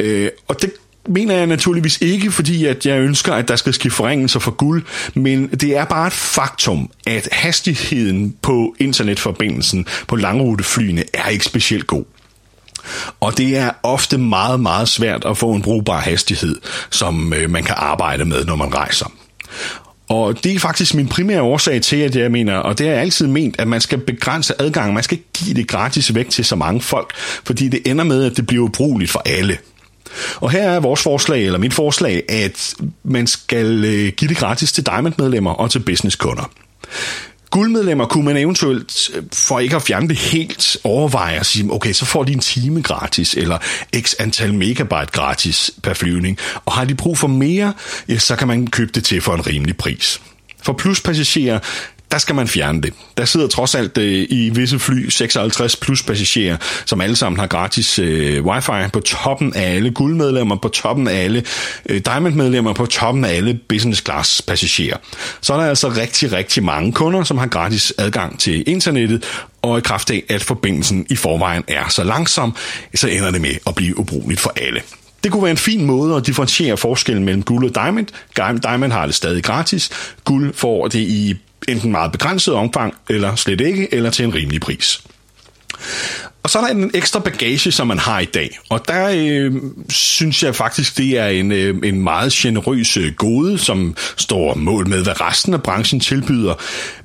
Øh, 0.00 0.30
og 0.48 0.62
det 0.62 0.72
mener 1.08 1.34
jeg 1.34 1.46
naturligvis 1.46 1.98
ikke, 2.00 2.30
fordi 2.30 2.66
at 2.66 2.86
jeg 2.86 3.00
ønsker, 3.00 3.34
at 3.34 3.48
der 3.48 3.56
skal 3.56 3.74
ske 3.74 3.90
forringelser 3.90 4.40
for 4.40 4.50
guld, 4.50 4.82
men 5.14 5.48
det 5.48 5.76
er 5.76 5.84
bare 5.84 6.06
et 6.06 6.12
faktum, 6.12 6.90
at 7.06 7.28
hastigheden 7.32 8.36
på 8.42 8.74
internetforbindelsen 8.78 9.86
på 10.08 10.16
langruteflyene 10.16 11.04
er 11.14 11.28
ikke 11.28 11.44
specielt 11.44 11.86
god. 11.86 12.04
Og 13.20 13.38
det 13.38 13.56
er 13.56 13.70
ofte 13.82 14.18
meget, 14.18 14.60
meget 14.60 14.88
svært 14.88 15.24
at 15.24 15.38
få 15.38 15.52
en 15.52 15.62
brugbar 15.62 16.00
hastighed, 16.00 16.56
som 16.90 17.32
øh, 17.32 17.50
man 17.50 17.64
kan 17.64 17.74
arbejde 17.78 18.24
med, 18.24 18.44
når 18.44 18.56
man 18.56 18.74
rejser. 18.74 19.12
Og 20.08 20.44
det 20.44 20.54
er 20.54 20.58
faktisk 20.58 20.94
min 20.94 21.08
primære 21.08 21.42
årsag 21.42 21.82
til, 21.82 21.96
at 21.96 22.16
jeg 22.16 22.30
mener, 22.30 22.56
og 22.56 22.78
det 22.78 22.86
har 22.86 22.92
jeg 22.92 23.02
altid 23.02 23.26
ment, 23.26 23.60
at 23.60 23.68
man 23.68 23.80
skal 23.80 23.98
begrænse 23.98 24.62
adgangen. 24.62 24.94
Man 24.94 25.02
skal 25.02 25.18
ikke 25.18 25.28
give 25.32 25.54
det 25.54 25.68
gratis 25.68 26.14
væk 26.14 26.28
til 26.28 26.44
så 26.44 26.56
mange 26.56 26.80
folk, 26.80 27.12
fordi 27.44 27.68
det 27.68 27.80
ender 27.86 28.04
med, 28.04 28.24
at 28.24 28.36
det 28.36 28.46
bliver 28.46 28.64
ubrugeligt 28.64 29.10
for 29.10 29.22
alle. 29.26 29.58
Og 30.36 30.50
her 30.50 30.62
er 30.70 30.80
vores 30.80 31.02
forslag, 31.02 31.46
eller 31.46 31.58
mit 31.58 31.74
forslag, 31.74 32.22
at 32.28 32.74
man 33.02 33.26
skal 33.26 33.84
øh, 33.84 34.12
give 34.16 34.28
det 34.28 34.36
gratis 34.36 34.72
til 34.72 34.86
Diamond-medlemmer 34.86 35.50
og 35.50 35.70
til 35.70 35.78
businesskunder. 35.78 36.50
Guldmedlemmer 37.50 38.06
kunne 38.06 38.24
man 38.24 38.36
eventuelt, 38.36 39.10
øh, 39.14 39.22
for 39.32 39.60
ikke 39.60 39.76
at 39.76 39.82
fjerne 39.82 40.08
det 40.08 40.16
helt, 40.16 40.76
overveje 40.84 41.38
at 41.40 41.46
sige, 41.46 41.72
okay, 41.72 41.92
så 41.92 42.04
får 42.04 42.24
de 42.24 42.32
en 42.32 42.38
time 42.38 42.82
gratis, 42.82 43.34
eller 43.34 43.58
x 44.00 44.14
antal 44.18 44.54
megabyte 44.54 45.12
gratis 45.12 45.70
per 45.82 45.94
flyvning. 45.94 46.38
Og 46.64 46.72
har 46.72 46.84
de 46.84 46.94
brug 46.94 47.18
for 47.18 47.28
mere, 47.28 47.72
ja, 48.08 48.18
så 48.18 48.36
kan 48.36 48.48
man 48.48 48.66
købe 48.66 48.92
det 48.94 49.04
til 49.04 49.20
for 49.20 49.34
en 49.34 49.46
rimelig 49.46 49.76
pris. 49.76 50.20
For 50.62 50.72
pluspassagerer, 50.72 51.58
der 52.10 52.18
skal 52.18 52.34
man 52.34 52.48
fjerne 52.48 52.82
det. 52.82 52.92
Der 53.16 53.24
sidder 53.24 53.48
trods 53.48 53.74
alt 53.74 53.98
øh, 53.98 54.26
i 54.30 54.50
visse 54.54 54.78
fly 54.78 55.08
56 55.08 55.76
plus 55.76 56.02
passagerer, 56.02 56.56
som 56.84 57.00
alle 57.00 57.16
sammen 57.16 57.40
har 57.40 57.46
gratis 57.46 57.98
øh, 57.98 58.44
wifi 58.44 58.90
på 58.92 59.00
toppen 59.00 59.54
af 59.56 59.74
alle 59.74 59.90
guldmedlemmer, 59.90 60.56
på 60.56 60.68
toppen 60.68 61.08
af 61.08 61.24
alle 61.24 61.44
øh, 61.88 62.00
diamond-medlemmer, 62.04 62.72
på 62.72 62.86
toppen 62.86 63.24
af 63.24 63.34
alle 63.34 63.60
business 63.68 64.02
class 64.04 64.42
passagerer. 64.42 64.96
Så 65.40 65.52
er 65.52 65.56
der 65.56 65.64
altså 65.64 65.88
rigtig, 65.88 66.32
rigtig 66.32 66.64
mange 66.64 66.92
kunder, 66.92 67.24
som 67.24 67.38
har 67.38 67.46
gratis 67.46 67.92
adgang 67.98 68.40
til 68.40 68.64
internettet, 68.66 69.24
og 69.62 69.78
i 69.78 69.80
kraft 69.80 70.10
af, 70.10 70.22
at 70.28 70.42
forbindelsen 70.42 71.06
i 71.10 71.16
forvejen 71.16 71.64
er 71.68 71.88
så 71.88 72.04
langsom, 72.04 72.56
så 72.94 73.08
ender 73.08 73.30
det 73.30 73.40
med 73.40 73.54
at 73.66 73.74
blive 73.74 73.98
ubrugeligt 73.98 74.40
for 74.40 74.52
alle. 74.56 74.80
Det 75.24 75.32
kunne 75.32 75.42
være 75.42 75.50
en 75.50 75.56
fin 75.56 75.84
måde 75.84 76.16
at 76.16 76.26
differentiere 76.26 76.76
forskellen 76.76 77.24
mellem 77.24 77.42
guld 77.42 77.68
og 77.68 77.74
diamond. 77.74 78.06
Diamond 78.62 78.92
har 78.92 79.06
det 79.06 79.14
stadig 79.14 79.44
gratis. 79.44 79.90
Guld 80.24 80.54
får 80.54 80.88
det 80.88 80.98
i 80.98 81.36
enten 81.70 81.90
meget 81.90 82.12
begrænset 82.12 82.54
omfang, 82.54 82.94
eller 83.08 83.34
slet 83.34 83.60
ikke, 83.60 83.94
eller 83.94 84.10
til 84.10 84.24
en 84.24 84.34
rimelig 84.34 84.60
pris. 84.60 85.02
Og 86.42 86.50
så 86.50 86.58
er 86.58 86.62
der 86.62 86.70
en 86.70 86.90
ekstra 86.94 87.18
bagage, 87.18 87.72
som 87.72 87.86
man 87.86 87.98
har 87.98 88.20
i 88.20 88.24
dag. 88.24 88.58
Og 88.68 88.88
der 88.88 89.10
øh, 89.14 89.54
synes 89.88 90.42
jeg 90.42 90.54
faktisk, 90.54 90.98
det 90.98 91.18
er 91.18 91.26
en, 91.26 91.52
øh, 91.52 91.76
en 91.84 92.02
meget 92.02 92.32
generøs 92.32 92.96
øh, 92.96 93.14
gode, 93.14 93.58
som 93.58 93.96
står 94.16 94.54
mål 94.54 94.88
med, 94.88 95.02
hvad 95.02 95.20
resten 95.20 95.54
af 95.54 95.62
branchen 95.62 96.00
tilbyder. 96.00 96.54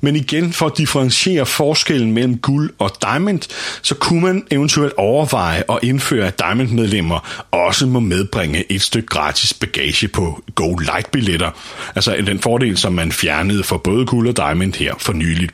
Men 0.00 0.16
igen, 0.16 0.52
for 0.52 0.66
at 0.66 0.78
differentiere 0.78 1.46
forskellen 1.46 2.12
mellem 2.12 2.38
guld 2.38 2.70
og 2.78 2.90
diamond, 3.02 3.40
så 3.82 3.94
kunne 3.94 4.20
man 4.20 4.46
eventuelt 4.50 4.92
overveje 4.96 5.62
at 5.68 5.78
indføre, 5.82 6.26
at 6.26 6.38
diamond-medlemmer 6.38 7.46
også 7.50 7.86
må 7.86 8.00
medbringe 8.00 8.72
et 8.72 8.82
stykke 8.82 9.06
gratis 9.06 9.54
bagage 9.54 10.08
på 10.08 10.42
Go 10.54 10.74
Light-billetter. 10.74 11.50
Altså 11.94 12.16
den 12.26 12.38
fordel, 12.38 12.76
som 12.76 12.92
man 12.92 13.12
fjernede 13.12 13.64
for 13.64 13.76
både 13.76 14.06
guld 14.06 14.28
og 14.28 14.36
diamond 14.36 14.74
her 14.74 14.94
for 14.98 15.12
nyligt. 15.12 15.52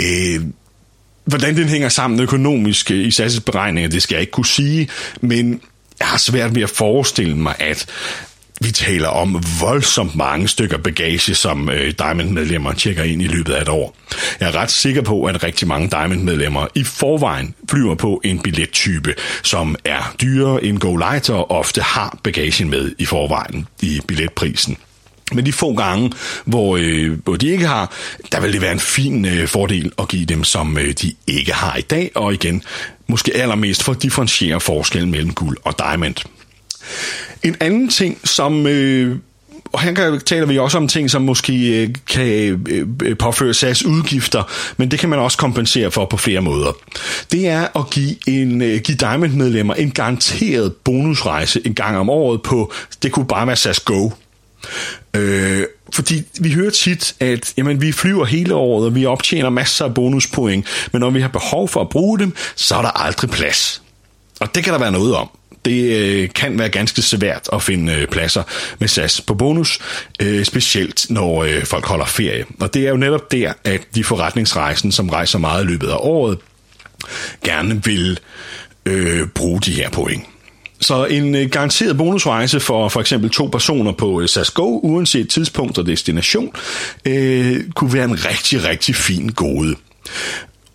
Øh, 0.00 0.40
Hvordan 1.24 1.56
den 1.56 1.68
hænger 1.68 1.88
sammen 1.88 2.20
økonomisk 2.20 2.90
øh, 2.90 2.96
i 2.96 3.08
SAS' 3.08 3.40
beregninger, 3.40 3.90
det 3.90 4.02
skal 4.02 4.14
jeg 4.14 4.20
ikke 4.20 4.30
kunne 4.30 4.46
sige, 4.46 4.88
men 5.20 5.60
jeg 5.98 6.06
har 6.06 6.18
svært 6.18 6.54
ved 6.54 6.62
at 6.62 6.70
forestille 6.70 7.36
mig, 7.36 7.54
at 7.58 7.86
vi 8.60 8.70
taler 8.70 9.08
om 9.08 9.44
voldsomt 9.60 10.16
mange 10.16 10.48
stykker 10.48 10.78
bagage, 10.78 11.34
som 11.34 11.70
øh, 11.70 11.94
Diamond-medlemmer 11.98 12.72
tjekker 12.72 13.02
ind 13.02 13.22
i 13.22 13.26
løbet 13.26 13.52
af 13.52 13.62
et 13.62 13.68
år. 13.68 13.96
Jeg 14.40 14.48
er 14.48 14.54
ret 14.54 14.70
sikker 14.70 15.02
på, 15.02 15.24
at 15.24 15.44
rigtig 15.44 15.68
mange 15.68 15.90
Diamond-medlemmer 15.90 16.66
i 16.74 16.84
forvejen 16.84 17.54
flyver 17.70 17.94
på 17.94 18.20
en 18.24 18.38
billettype, 18.38 19.14
som 19.42 19.76
er 19.84 20.14
dyrere 20.22 20.64
end 20.64 20.78
Go 20.78 20.96
Lighter 20.96 21.34
og 21.34 21.50
ofte 21.50 21.82
har 21.82 22.18
bagagen 22.22 22.70
med 22.70 22.92
i 22.98 23.04
forvejen 23.04 23.66
i 23.82 24.00
billetprisen. 24.08 24.76
Men 25.32 25.46
de 25.46 25.52
få 25.52 25.74
gange, 25.74 26.12
hvor, 26.44 26.76
øh, 26.80 27.18
hvor 27.24 27.36
de 27.36 27.48
ikke 27.48 27.66
har, 27.66 27.92
der 28.32 28.40
vil 28.40 28.52
det 28.52 28.60
være 28.60 28.72
en 28.72 28.80
fin 28.80 29.24
øh, 29.24 29.48
fordel 29.48 29.92
at 29.98 30.08
give 30.08 30.24
dem, 30.24 30.44
som 30.44 30.78
øh, 30.78 30.94
de 31.02 31.12
ikke 31.26 31.52
har 31.52 31.76
i 31.76 31.82
dag. 31.82 32.10
Og 32.14 32.34
igen, 32.34 32.62
måske 33.06 33.36
allermest 33.36 33.82
for 33.82 33.92
at 33.92 34.02
differentiere 34.02 34.60
forskellen 34.60 35.10
mellem 35.10 35.34
guld 35.34 35.56
og 35.64 35.78
diamond. 35.78 36.14
En 37.42 37.56
anden 37.60 37.88
ting, 37.88 38.18
som... 38.24 38.66
Øh, 38.66 39.16
og 39.72 39.80
her 39.80 40.18
taler 40.26 40.46
vi 40.46 40.58
også 40.58 40.78
om 40.78 40.88
ting, 40.88 41.10
som 41.10 41.22
måske 41.22 41.82
øh, 41.82 41.88
kan 42.06 42.26
øh, 42.26 42.86
øh, 43.02 43.16
påføre 43.16 43.54
SAS 43.54 43.84
udgifter, 43.84 44.42
men 44.76 44.90
det 44.90 44.98
kan 44.98 45.08
man 45.08 45.18
også 45.18 45.38
kompensere 45.38 45.90
for 45.90 46.06
på 46.06 46.16
flere 46.16 46.40
måder. 46.40 46.72
Det 47.32 47.48
er 47.48 47.78
at 47.78 47.90
give, 47.90 48.16
en, 48.28 48.58
give 48.58 48.96
Diamond-medlemmer 49.00 49.74
en 49.74 49.90
garanteret 49.90 50.72
bonusrejse 50.84 51.60
en 51.66 51.74
gang 51.74 51.96
om 51.96 52.10
året 52.10 52.42
på, 52.42 52.72
det 53.02 53.12
kunne 53.12 53.26
bare 53.26 53.46
være 53.46 53.56
SAS 53.56 53.80
Go. 53.80 54.10
Øh, 55.14 55.64
fordi 55.92 56.22
vi 56.40 56.52
hører 56.52 56.70
tit, 56.70 57.14
at 57.20 57.54
jamen, 57.56 57.80
vi 57.80 57.92
flyver 57.92 58.24
hele 58.24 58.54
året, 58.54 58.86
og 58.86 58.94
vi 58.94 59.06
optjener 59.06 59.50
masser 59.50 59.84
af 59.84 59.94
bonuspoint, 59.94 60.66
men 60.92 61.00
når 61.00 61.10
vi 61.10 61.20
har 61.20 61.28
behov 61.28 61.68
for 61.68 61.80
at 61.80 61.88
bruge 61.88 62.18
dem, 62.18 62.36
så 62.56 62.74
er 62.76 62.82
der 62.82 62.90
aldrig 62.90 63.30
plads. 63.30 63.82
Og 64.40 64.54
det 64.54 64.64
kan 64.64 64.72
der 64.72 64.78
være 64.78 64.92
noget 64.92 65.14
om. 65.14 65.30
Det 65.64 65.96
øh, 65.96 66.28
kan 66.34 66.58
være 66.58 66.68
ganske 66.68 67.02
svært 67.02 67.48
at 67.52 67.62
finde 67.62 67.92
øh, 67.92 68.06
pladser 68.06 68.42
med 68.78 68.88
SAS 68.88 69.20
på 69.20 69.34
bonus, 69.34 69.78
øh, 70.20 70.44
specielt 70.44 71.06
når 71.10 71.44
øh, 71.44 71.64
folk 71.64 71.86
holder 71.86 72.04
ferie. 72.04 72.44
Og 72.60 72.74
det 72.74 72.86
er 72.86 72.90
jo 72.90 72.96
netop 72.96 73.32
der, 73.32 73.52
at 73.64 73.80
de 73.94 74.04
forretningsrejsen, 74.04 74.92
som 74.92 75.08
rejser 75.08 75.38
meget 75.38 75.64
i 75.64 75.66
løbet 75.66 75.88
af 75.88 75.96
året, 75.98 76.38
gerne 77.44 77.84
vil 77.84 78.18
øh, 78.86 79.28
bruge 79.28 79.60
de 79.60 79.72
her 79.72 79.90
point. 79.90 80.24
Så 80.84 81.04
en 81.04 81.34
øh, 81.34 81.50
garanteret 81.50 81.96
bonusrejse 81.96 82.60
for 82.60 82.88
for 82.88 83.00
eksempel 83.00 83.30
to 83.30 83.46
personer 83.46 83.92
på 83.92 84.20
øh, 84.20 84.28
SAS 84.28 84.50
Go, 84.50 84.78
uanset 84.82 85.28
tidspunkt 85.28 85.78
og 85.78 85.86
destination, 85.86 86.52
øh, 87.04 87.70
kunne 87.74 87.92
være 87.92 88.04
en 88.04 88.24
rigtig, 88.24 88.64
rigtig 88.64 88.94
fin 88.94 89.28
gode. 89.28 89.76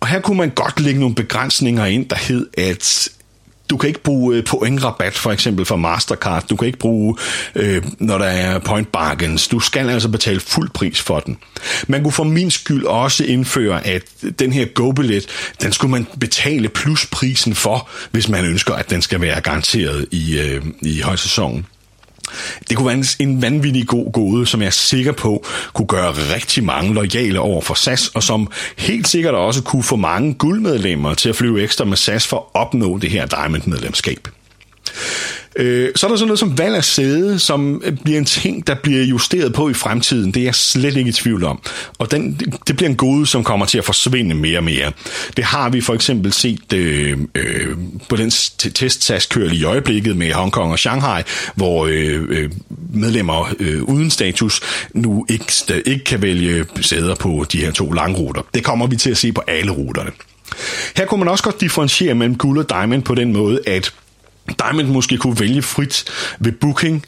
Og 0.00 0.08
her 0.08 0.20
kunne 0.20 0.38
man 0.38 0.50
godt 0.50 0.80
lægge 0.80 1.00
nogle 1.00 1.14
begrænsninger 1.14 1.86
ind, 1.86 2.08
der 2.08 2.16
hed, 2.16 2.46
at 2.58 3.08
du 3.70 3.76
kan 3.76 3.88
ikke 3.88 4.02
bruge 4.02 4.36
øh, 4.36 4.44
pointrabat 4.44 5.14
for 5.14 5.32
eksempel 5.32 5.64
for 5.64 5.76
Mastercard. 5.76 6.46
Du 6.50 6.56
kan 6.56 6.66
ikke 6.66 6.78
bruge, 6.78 7.16
øh, 7.54 7.82
når 7.98 8.18
der 8.18 8.24
er 8.24 8.58
point 8.58 8.92
bargains. 8.92 9.48
Du 9.48 9.60
skal 9.60 9.90
altså 9.90 10.08
betale 10.08 10.40
fuld 10.40 10.70
pris 10.70 11.00
for 11.00 11.20
den. 11.20 11.38
Man 11.88 12.02
kunne 12.02 12.12
for 12.12 12.24
min 12.24 12.50
skyld 12.50 12.84
også 12.84 13.24
indføre, 13.24 13.86
at 13.86 14.02
den 14.38 14.52
her 14.52 14.66
go-billet, 14.74 15.26
den 15.62 15.72
skulle 15.72 15.90
man 15.90 16.06
betale 16.20 16.68
plus 16.68 17.06
prisen 17.06 17.54
for, 17.54 17.88
hvis 18.10 18.28
man 18.28 18.44
ønsker, 18.44 18.74
at 18.74 18.90
den 18.90 19.02
skal 19.02 19.20
være 19.20 19.40
garanteret 19.40 20.06
i, 20.10 20.38
øh, 20.38 20.62
i 20.82 21.00
højsæsonen. 21.00 21.66
Det 22.68 22.76
kunne 22.76 22.86
være 22.86 23.04
en 23.18 23.42
vanvittig 23.42 23.86
god 23.86 24.12
gode, 24.12 24.46
som 24.46 24.60
jeg 24.60 24.66
er 24.66 24.70
sikker 24.70 25.12
på 25.12 25.46
kunne 25.72 25.86
gøre 25.86 26.10
rigtig 26.34 26.64
mange 26.64 26.94
lojale 26.94 27.40
over 27.40 27.60
for 27.60 27.74
SAS, 27.74 28.08
og 28.08 28.22
som 28.22 28.50
helt 28.78 29.08
sikkert 29.08 29.34
også 29.34 29.62
kunne 29.62 29.82
få 29.82 29.96
mange 29.96 30.34
guldmedlemmer 30.34 31.14
til 31.14 31.28
at 31.28 31.36
flyve 31.36 31.62
ekstra 31.62 31.84
med 31.84 31.96
SAS 31.96 32.26
for 32.26 32.36
at 32.36 32.60
opnå 32.60 32.98
det 32.98 33.10
her 33.10 33.26
Diamond-medlemskab. 33.26 34.28
Øh, 35.56 35.88
så 35.96 36.06
er 36.06 36.08
der 36.08 36.16
sådan 36.16 36.26
noget 36.26 36.38
som 36.38 36.58
valg 36.58 36.76
af 36.76 36.84
sæde, 36.84 37.38
som 37.38 37.82
øh, 37.84 37.96
bliver 38.04 38.18
en 38.18 38.24
ting, 38.24 38.66
der 38.66 38.74
bliver 38.74 39.04
justeret 39.04 39.52
på 39.52 39.68
i 39.68 39.74
fremtiden. 39.74 40.34
Det 40.34 40.40
er 40.40 40.44
jeg 40.44 40.54
slet 40.54 40.96
ikke 40.96 41.08
i 41.08 41.12
tvivl 41.12 41.44
om. 41.44 41.60
Og 41.98 42.10
den, 42.10 42.40
det 42.66 42.76
bliver 42.76 42.90
en 42.90 42.96
gode, 42.96 43.26
som 43.26 43.44
kommer 43.44 43.66
til 43.66 43.78
at 43.78 43.84
forsvinde 43.84 44.34
mere 44.34 44.58
og 44.58 44.64
mere. 44.64 44.92
Det 45.36 45.44
har 45.44 45.68
vi 45.68 45.80
for 45.80 45.94
eksempel 45.94 46.32
set 46.32 46.72
øh, 46.72 47.18
øh, 47.34 47.76
på 48.08 48.16
den 48.16 48.30
testkørsel 48.74 49.60
i 49.60 49.64
øjeblikket 49.64 50.16
med 50.16 50.32
Hongkong 50.32 50.72
og 50.72 50.78
Shanghai, 50.78 51.22
hvor 51.54 51.86
øh, 51.86 52.26
øh, 52.28 52.50
medlemmer 52.92 53.54
øh, 53.60 53.82
uden 53.82 54.10
status 54.10 54.60
nu 54.94 55.26
ikke, 55.28 55.52
ikke 55.86 56.04
kan 56.04 56.22
vælge 56.22 56.64
sæder 56.80 57.14
på 57.14 57.46
de 57.52 57.58
her 57.58 57.70
to 57.70 57.92
langruter. 57.92 58.42
Det 58.54 58.64
kommer 58.64 58.86
vi 58.86 58.96
til 58.96 59.10
at 59.10 59.16
se 59.16 59.32
på 59.32 59.42
alle 59.46 59.72
ruterne. 59.72 60.10
Her 60.96 61.06
kunne 61.06 61.18
man 61.18 61.28
også 61.28 61.44
godt 61.44 61.60
differentiere 61.60 62.14
mellem 62.14 62.38
guld 62.38 62.58
og 62.58 62.70
diamond 62.70 63.02
på 63.02 63.14
den 63.14 63.32
måde, 63.32 63.60
at 63.66 63.92
Diamond 64.58 64.88
måske 64.88 65.16
kunne 65.16 65.40
vælge 65.40 65.62
frit 65.62 66.04
ved 66.40 66.52
booking, 66.52 67.06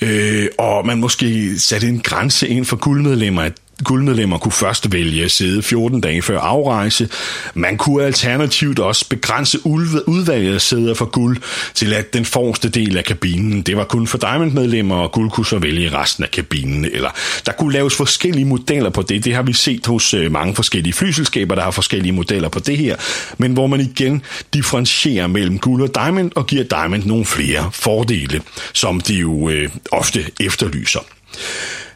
øh, 0.00 0.48
og 0.58 0.86
man 0.86 0.98
måske 0.98 1.58
satte 1.58 1.88
en 1.88 2.00
grænse 2.00 2.48
ind 2.48 2.64
for 2.64 2.76
guldmedlemmer, 2.76 3.42
at 3.42 3.52
guldmedlemmer 3.84 4.38
kunne 4.38 4.52
først 4.52 4.92
vælge 4.92 5.24
at 5.24 5.30
sidde 5.30 5.62
14 5.62 6.00
dage 6.00 6.22
før 6.22 6.40
afrejse. 6.40 7.08
Man 7.54 7.76
kunne 7.76 8.04
alternativt 8.04 8.78
også 8.78 9.08
begrænse 9.08 9.66
udvalget 9.66 10.54
af 10.54 10.60
sæder 10.60 10.94
for 10.94 11.04
guld 11.04 11.38
til 11.74 11.92
at 11.92 12.14
den 12.14 12.24
forreste 12.24 12.68
del 12.68 12.98
af 12.98 13.04
kabinen, 13.04 13.62
det 13.62 13.76
var 13.76 13.84
kun 13.84 14.06
for 14.06 14.18
Diamond-medlemmer, 14.18 14.96
og 14.96 15.12
guld 15.12 15.30
kunne 15.30 15.46
så 15.46 15.58
vælge 15.58 15.92
resten 15.92 16.24
af 16.24 16.30
kabinen. 16.30 16.84
Eller 16.84 17.10
der 17.46 17.52
kunne 17.52 17.72
laves 17.72 17.96
forskellige 17.96 18.44
modeller 18.44 18.90
på 18.90 19.02
det. 19.02 19.24
Det 19.24 19.34
har 19.34 19.42
vi 19.42 19.52
set 19.52 19.86
hos 19.86 20.14
øh, 20.14 20.32
mange 20.32 20.54
forskellige 20.54 20.92
flyselskaber, 20.92 21.54
der 21.54 21.62
har 21.62 21.70
forskellige 21.70 22.12
modeller 22.12 22.48
på 22.48 22.58
det 22.58 22.78
her, 22.78 22.96
men 23.38 23.52
hvor 23.52 23.66
man 23.66 23.80
igen 23.80 24.22
differentierer 24.54 25.26
mellem 25.26 25.58
guld 25.58 25.82
og 25.82 25.94
Diamond 25.94 26.30
og 26.34 26.46
giver 26.46 26.64
Diamond 26.64 27.04
nogle 27.04 27.24
flere 27.24 27.70
fordele, 27.72 28.42
som 28.72 29.00
de 29.00 29.14
jo 29.14 29.48
øh, 29.48 29.70
ofte 29.92 30.24
efterlyser. 30.40 31.00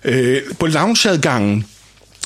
Øh, 0.06 0.42
på 0.58 0.66
loungeadgangen, 0.66 1.64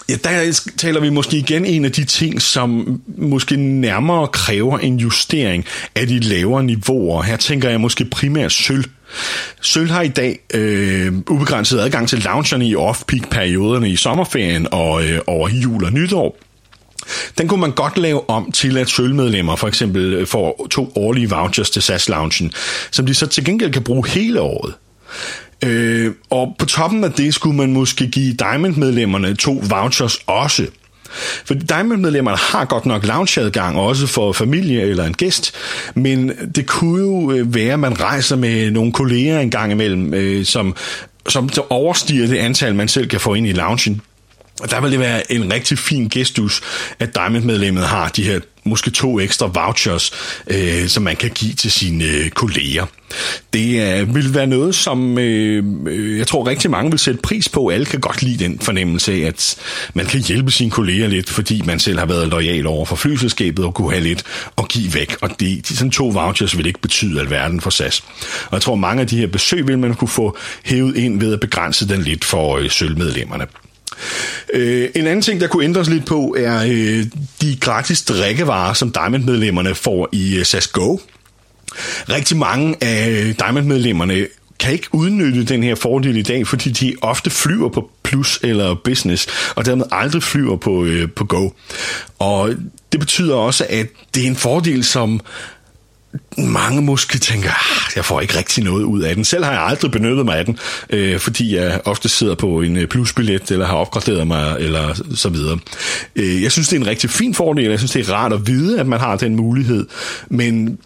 Ja, 0.08 0.14
der 0.24 0.60
taler 0.76 1.00
vi 1.00 1.10
måske 1.10 1.36
igen 1.36 1.64
en 1.64 1.84
af 1.84 1.92
de 1.92 2.04
ting, 2.04 2.42
som 2.42 3.00
måske 3.16 3.56
nærmere 3.56 4.28
kræver 4.28 4.78
en 4.78 4.96
justering 4.96 5.64
af 5.94 6.06
de 6.06 6.18
lavere 6.18 6.62
niveauer. 6.62 7.22
Her 7.22 7.36
tænker 7.36 7.70
jeg 7.70 7.80
måske 7.80 8.04
primært 8.04 8.52
sølv. 8.52 8.84
Sølv 9.60 9.90
har 9.90 10.02
i 10.02 10.08
dag 10.08 10.38
øh, 10.54 11.12
ubegrænset 11.30 11.80
adgang 11.80 12.08
til 12.08 12.18
loungerne 12.18 12.66
i 12.66 12.74
off-peak-perioderne 12.74 13.90
i 13.90 13.96
sommerferien 13.96 14.66
og 14.70 15.04
øh, 15.04 15.20
over 15.26 15.48
jul 15.48 15.84
og 15.84 15.92
nytår. 15.92 16.38
Den 17.38 17.48
kunne 17.48 17.60
man 17.60 17.72
godt 17.72 17.98
lave 17.98 18.30
om 18.30 18.52
til, 18.52 18.78
at 18.78 18.88
sølvmedlemmer 18.88 19.56
for 19.56 19.68
eksempel 19.68 20.14
øh, 20.14 20.26
får 20.26 20.66
to 20.70 20.92
årlige 20.96 21.30
vouchers 21.30 21.70
til 21.70 21.82
SAS-loungen, 21.82 22.52
som 22.90 23.06
de 23.06 23.14
så 23.14 23.26
til 23.26 23.44
gengæld 23.44 23.72
kan 23.72 23.82
bruge 23.82 24.08
hele 24.08 24.40
året. 24.40 24.74
Øh, 25.64 26.12
og 26.30 26.56
på 26.58 26.66
toppen 26.66 27.04
af 27.04 27.12
det 27.12 27.34
skulle 27.34 27.56
man 27.56 27.72
måske 27.72 28.06
give 28.06 28.34
Diamond-medlemmerne 28.34 29.34
to 29.34 29.62
vouchers 29.68 30.18
også. 30.26 30.66
For 31.44 31.54
Diamond-medlemmerne 31.54 32.36
har 32.36 32.64
godt 32.64 32.86
nok 32.86 33.06
loungeadgang 33.06 33.76
også 33.76 34.06
for 34.06 34.32
familie 34.32 34.82
eller 34.82 35.04
en 35.04 35.14
gæst, 35.14 35.54
men 35.94 36.32
det 36.54 36.66
kunne 36.66 37.00
jo 37.00 37.32
øh, 37.32 37.54
være, 37.54 37.72
at 37.72 37.80
man 37.80 38.00
rejser 38.00 38.36
med 38.36 38.70
nogle 38.70 38.92
kolleger 38.92 39.40
en 39.40 39.50
gang 39.50 39.72
imellem, 39.72 40.14
øh, 40.14 40.44
som, 40.44 40.76
som 41.28 41.50
overstiger 41.70 42.26
det 42.26 42.36
antal, 42.36 42.74
man 42.74 42.88
selv 42.88 43.08
kan 43.08 43.20
få 43.20 43.34
ind 43.34 43.46
i 43.46 43.52
loungen. 43.52 44.00
Og 44.60 44.70
der 44.70 44.80
vil 44.80 44.90
det 44.90 45.00
være 45.00 45.32
en 45.32 45.52
rigtig 45.52 45.78
fin 45.78 46.08
gestus, 46.08 46.60
at 46.98 47.14
Diamond-medlemmet 47.14 47.84
har 47.84 48.08
de 48.08 48.22
her 48.22 48.40
måske 48.64 48.90
to 48.90 49.20
ekstra 49.20 49.46
vouchers, 49.46 50.12
øh, 50.46 50.88
som 50.88 51.02
man 51.02 51.16
kan 51.16 51.30
give 51.30 51.54
til 51.54 51.70
sine 51.70 52.04
øh, 52.04 52.30
kolleger. 52.30 52.86
Det 53.52 54.00
øh, 54.00 54.14
vil 54.14 54.34
være 54.34 54.46
noget, 54.46 54.74
som 54.74 55.18
øh, 55.18 55.64
øh, 55.86 56.18
jeg 56.18 56.26
tror 56.26 56.46
rigtig 56.46 56.70
mange 56.70 56.90
vil 56.90 56.98
sætte 56.98 57.20
pris 57.22 57.48
på. 57.48 57.68
Alle 57.68 57.86
kan 57.86 58.00
godt 58.00 58.22
lide 58.22 58.44
den 58.44 58.58
fornemmelse 58.58 59.12
af, 59.12 59.18
at 59.18 59.56
man 59.94 60.06
kan 60.06 60.20
hjælpe 60.20 60.50
sine 60.50 60.70
kolleger 60.70 61.08
lidt, 61.08 61.30
fordi 61.30 61.62
man 61.64 61.80
selv 61.80 61.98
har 61.98 62.06
været 62.06 62.28
lojal 62.28 62.66
over 62.66 62.84
for 62.84 62.96
flyselskabet 62.96 63.64
og 63.64 63.74
kunne 63.74 63.90
have 63.90 64.04
lidt 64.04 64.24
at 64.58 64.68
give 64.68 64.94
væk. 64.94 65.16
Og 65.22 65.30
det, 65.40 65.68
de, 65.68 65.76
sådan 65.76 65.90
to 65.90 66.08
vouchers 66.08 66.56
vil 66.56 66.66
ikke 66.66 66.80
betyde 66.80 67.20
alverden 67.20 67.60
for 67.60 67.70
SAS. 67.70 68.00
Og 68.46 68.52
jeg 68.52 68.62
tror, 68.62 68.74
mange 68.74 69.00
af 69.00 69.06
de 69.06 69.16
her 69.16 69.26
besøg 69.26 69.68
vil 69.68 69.78
man 69.78 69.94
kunne 69.94 70.08
få 70.08 70.36
hævet 70.64 70.96
ind 70.96 71.20
ved 71.20 71.32
at 71.32 71.40
begrænse 71.40 71.88
den 71.88 72.02
lidt 72.02 72.24
for 72.24 72.56
øh, 72.56 72.70
sølvmedlemmerne. 72.70 73.46
Øh, 74.54 74.88
en 74.94 75.06
anden 75.06 75.22
ting, 75.22 75.40
der 75.40 75.46
kunne 75.46 75.64
ændres 75.64 75.88
lidt 75.88 76.06
på, 76.06 76.36
er 76.38 76.62
øh, 76.68 77.06
de 77.40 77.56
gratis 77.60 78.02
drikkevarer, 78.02 78.72
som 78.72 78.92
Diamond-medlemmerne 78.92 79.74
får 79.74 80.08
i 80.12 80.36
øh, 80.36 80.44
SAS 80.44 80.66
Go. 80.66 80.98
Rigtig 82.08 82.36
mange 82.36 82.76
af 82.80 83.10
øh, 83.10 83.34
Diamond-medlemmerne 83.38 84.26
kan 84.60 84.72
ikke 84.72 84.86
udnytte 84.92 85.44
den 85.44 85.62
her 85.62 85.74
fordel 85.74 86.16
i 86.16 86.22
dag, 86.22 86.46
fordi 86.46 86.70
de 86.70 86.94
ofte 87.02 87.30
flyver 87.30 87.68
på 87.68 87.90
plus 88.02 88.40
eller 88.42 88.74
business, 88.74 89.26
og 89.56 89.66
dermed 89.66 89.84
aldrig 89.92 90.22
flyver 90.22 90.56
på, 90.56 90.84
øh, 90.84 91.10
på 91.10 91.24
Go. 91.24 91.48
Og 92.18 92.54
det 92.92 93.00
betyder 93.00 93.34
også, 93.34 93.66
at 93.68 93.86
det 94.14 94.22
er 94.22 94.26
en 94.26 94.36
fordel, 94.36 94.84
som 94.84 95.20
mange 96.38 96.82
måske 96.82 97.18
tænker, 97.18 97.50
ah, 97.50 97.92
jeg 97.96 98.04
får 98.04 98.20
ikke 98.20 98.38
rigtig 98.38 98.64
noget 98.64 98.82
ud 98.82 99.02
af 99.02 99.14
den. 99.14 99.24
Selv 99.24 99.44
har 99.44 99.52
jeg 99.52 99.62
aldrig 99.62 99.90
benyttet 99.90 100.24
mig 100.24 100.38
af 100.38 100.44
den, 100.44 100.58
øh, 100.90 101.18
fordi 101.18 101.56
jeg 101.56 101.80
ofte 101.84 102.08
sidder 102.08 102.34
på 102.34 102.60
en 102.60 102.76
øh, 102.76 102.86
plusbillet, 102.88 103.50
eller 103.50 103.66
har 103.66 103.74
opgraderet 103.74 104.26
mig, 104.26 104.56
eller 104.58 104.94
så 105.14 105.28
videre. 105.28 105.58
Øh, 106.16 106.42
jeg 106.42 106.52
synes, 106.52 106.68
det 106.68 106.76
er 106.76 106.80
en 106.80 106.86
rigtig 106.86 107.10
fin 107.10 107.34
fordel. 107.34 107.70
Jeg 107.70 107.78
synes, 107.78 107.92
det 107.92 108.08
er 108.08 108.12
rart 108.12 108.32
at 108.32 108.46
vide, 108.46 108.80
at 108.80 108.86
man 108.86 109.00
har 109.00 109.16
den 109.16 109.36
mulighed. 109.36 109.86
Men 110.28 110.78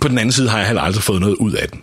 på 0.00 0.08
den 0.08 0.18
anden 0.18 0.32
side 0.32 0.48
har 0.48 0.58
jeg 0.58 0.66
heller 0.66 0.82
aldrig 0.82 1.02
fået 1.02 1.20
noget 1.20 1.34
ud 1.34 1.52
af 1.52 1.68
den. 1.68 1.80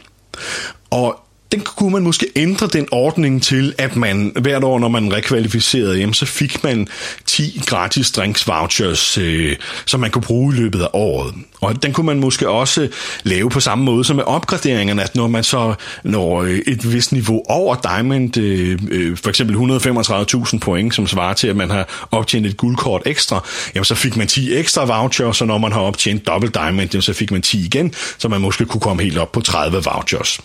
Og 0.90 1.20
den 1.52 1.62
kunne 1.62 1.92
man 1.92 2.04
måske 2.04 2.28
ændre 2.36 2.68
den 2.68 2.88
ordning 2.92 3.44
til, 3.44 3.74
at 3.78 3.96
man 3.96 4.32
hvert 4.42 4.64
år, 4.64 4.80
når 4.80 4.88
man 4.88 5.14
rekvalificerede 5.14 5.98
hjem, 5.98 6.14
så 6.14 6.26
fik 6.26 6.64
man 6.64 6.88
10 7.26 7.62
gratis 7.66 8.12
drinks 8.12 8.48
vouchers, 8.48 9.18
øh, 9.18 9.56
som 9.86 10.00
man 10.00 10.12
kunne 10.12 10.22
bruge 10.22 10.56
i 10.56 10.58
løbet 10.58 10.82
af 10.82 10.88
året. 10.94 11.34
Og 11.62 11.84
den 11.84 11.94
kunne 11.94 12.06
man 12.06 12.20
måske 12.20 12.50
også 12.50 12.88
lave 13.24 13.50
på 13.50 13.60
samme 13.60 13.84
måde 13.84 14.04
som 14.04 14.16
med 14.16 14.24
opgraderingerne, 14.24 15.04
at 15.04 15.16
når 15.16 15.28
man 15.28 15.44
så 15.44 15.74
når 16.04 16.42
øh, 16.42 16.60
et 16.68 16.94
vist 16.94 17.12
niveau 17.12 17.44
over 17.50 17.76
Diamond, 17.76 18.38
øh, 18.38 18.80
øh, 18.92 19.18
for 19.18 19.30
eksempel 19.30 19.56
135.000 19.56 20.60
point, 20.60 20.96
som 20.96 21.08
svarer 21.08 21.34
til, 21.34 21.48
at 21.48 21.56
man 21.56 21.70
har 21.70 22.08
optjent 22.12 22.46
et 22.46 22.58
guldkort 22.58 23.02
ekstra, 23.06 23.46
jamen 23.76 23.86
så 23.86 23.96
fik 23.96 24.18
man 24.18 24.28
10 24.28 24.54
ekstra 24.54 24.86
vouchers, 24.86 25.42
og 25.42 25.48
når 25.48 25.58
man 25.58 25.72
har 25.72 25.80
optjent 25.82 26.28
dobbelt 26.28 26.54
Diamond, 26.54 26.90
jamen 26.94 27.02
så 27.02 27.14
fik 27.14 27.32
man 27.32 27.42
10 27.42 27.66
igen, 27.66 27.94
så 28.18 28.28
man 28.28 28.42
måske 28.42 28.66
kunne 28.66 28.82
komme 28.82 29.04
helt 29.04 29.18
op 29.18 29.32
på 29.32 29.42
30 29.42 29.84
vouchers. 29.84 30.40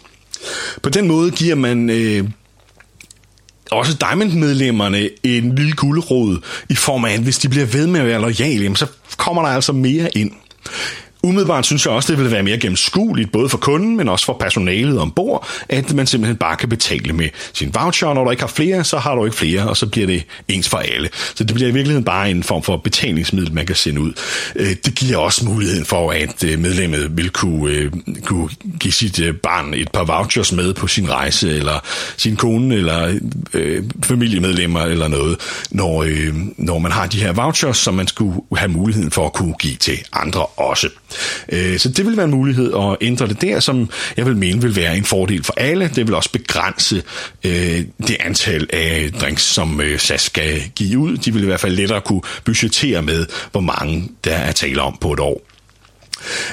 På 0.83 0.90
den 0.90 1.09
måde 1.09 1.31
giver 1.31 1.55
man 1.55 1.90
øh, 1.90 2.29
også 3.70 3.96
Diamond-medlemmerne 4.01 5.11
en 5.22 5.55
lille 5.55 5.72
gulderod 5.72 6.38
i 6.68 6.75
form 6.75 7.05
af, 7.05 7.12
at 7.12 7.20
hvis 7.20 7.38
de 7.38 7.49
bliver 7.49 7.66
ved 7.66 7.87
med 7.87 8.01
at 8.01 8.07
være 8.07 8.20
lojale, 8.20 8.77
så 8.77 8.87
kommer 9.16 9.42
der 9.42 9.49
altså 9.49 9.72
mere 9.72 10.16
ind. 10.16 10.31
Umiddelbart 11.22 11.66
synes 11.66 11.87
jeg 11.87 11.94
også, 11.94 12.12
det 12.12 12.22
vil 12.22 12.31
være 12.31 12.42
mere 12.42 12.59
gennemskueligt, 12.59 13.33
både 13.33 13.48
for 13.48 13.59
kunden, 13.59 13.96
men 13.96 14.09
også 14.09 14.26
for 14.26 14.37
personalet 14.40 15.00
ombord, 15.00 15.48
at 15.68 15.94
man 15.94 16.07
simpelthen 16.07 16.37
bare 16.37 16.57
kan 16.57 16.68
betale 16.68 17.12
med 17.12 17.29
sin 17.52 17.74
voucher, 17.74 18.14
når 18.14 18.24
du 18.24 18.31
ikke 18.31 18.42
har 18.42 18.48
flere, 18.48 18.85
så 18.85 18.98
har 18.98 19.14
du 19.14 19.24
ikke 19.24 19.37
flere, 19.37 19.68
og 19.68 19.76
så 19.76 19.87
bliver 19.87 20.07
det 20.07 20.24
ens 20.48 20.68
for 20.68 20.79
alle. 20.79 21.09
Så 21.35 21.44
det 21.44 21.55
bliver 21.55 21.68
i 21.68 21.72
virkeligheden 21.72 22.05
bare 22.05 22.31
en 22.31 22.42
form 22.42 22.62
for 22.62 22.76
betalingsmiddel, 22.76 23.52
man 23.52 23.66
kan 23.66 23.76
sende 23.76 24.00
ud. 24.00 24.12
Øh, 24.57 24.76
det 24.85 24.94
giver 24.94 25.16
også 25.16 25.44
muligheden 25.44 25.85
for, 25.85 26.11
at 26.11 26.44
øh, 26.44 26.59
medlemmet 26.59 27.16
vil 27.16 27.31
kunne, 27.31 27.72
øh, 27.72 27.92
kunne 28.24 28.48
give 28.81 28.92
sit 28.92 29.20
barn 29.42 29.74
et 29.74 29.92
par 29.92 30.05
vouchers 30.05 30.52
med 30.52 30.74
på 30.74 30.87
sin 30.87 31.11
rejse, 31.11 31.57
eller 31.57 31.85
sin 32.16 32.37
kone, 32.37 32.74
eller 32.74 33.18
øh, 33.55 33.85
familiemedlemmer, 34.05 34.81
eller 34.81 35.09
noget, 35.09 35.37
når, 35.70 36.02
øh, 36.02 36.35
når 36.57 36.79
man 36.79 36.92
har 36.92 37.07
de 37.07 37.20
her 37.20 37.33
vouchers, 37.33 37.76
som 37.76 37.94
man 37.94 38.07
skulle 38.07 38.40
have 38.57 38.68
muligheden 38.68 39.11
for 39.11 39.26
at 39.26 39.33
kunne 39.33 39.55
give 39.55 39.76
til 39.76 39.98
andre 40.12 40.46
også. 40.46 40.88
Øh, 41.48 41.79
så 41.79 41.88
det 41.88 42.07
vil 42.07 42.16
være 42.16 42.24
en 42.24 42.31
mulighed 42.31 42.72
at 42.74 42.96
ændre 43.00 43.29
det 43.29 43.40
der, 43.40 43.61
som 43.61 43.90
jeg 44.16 44.26
vil 44.26 44.37
mene 44.37 44.62
vil 44.62 44.76
være 44.76 44.96
en 44.96 45.05
fordel 45.05 45.44
for 45.44 45.55
alle. 45.57 45.90
Det 45.94 46.07
vil 46.07 46.14
også 46.14 46.31
begrænse 46.33 47.02
øh, 47.44 47.85
det 48.07 48.16
antal 48.20 48.66
af 48.72 49.12
drinks, 49.20 49.42
som 49.42 49.81
øh, 49.81 49.98
SAS 49.98 50.22
skal 50.22 50.62
give 50.74 50.98
ud. 50.98 51.16
De 51.16 51.33
vil 51.33 51.42
i 51.42 51.46
hvert 51.46 51.61
fald 51.61 51.76
lettere 51.76 52.00
kunne 52.00 52.22
budgettere 52.44 53.02
med, 53.02 53.26
hvor 53.52 53.61
mange 53.61 54.09
der 54.24 54.35
er 54.35 54.52
tale 54.52 54.83
om 54.83 54.98
på 55.00 55.12
et 55.12 55.20
år. 55.20 55.56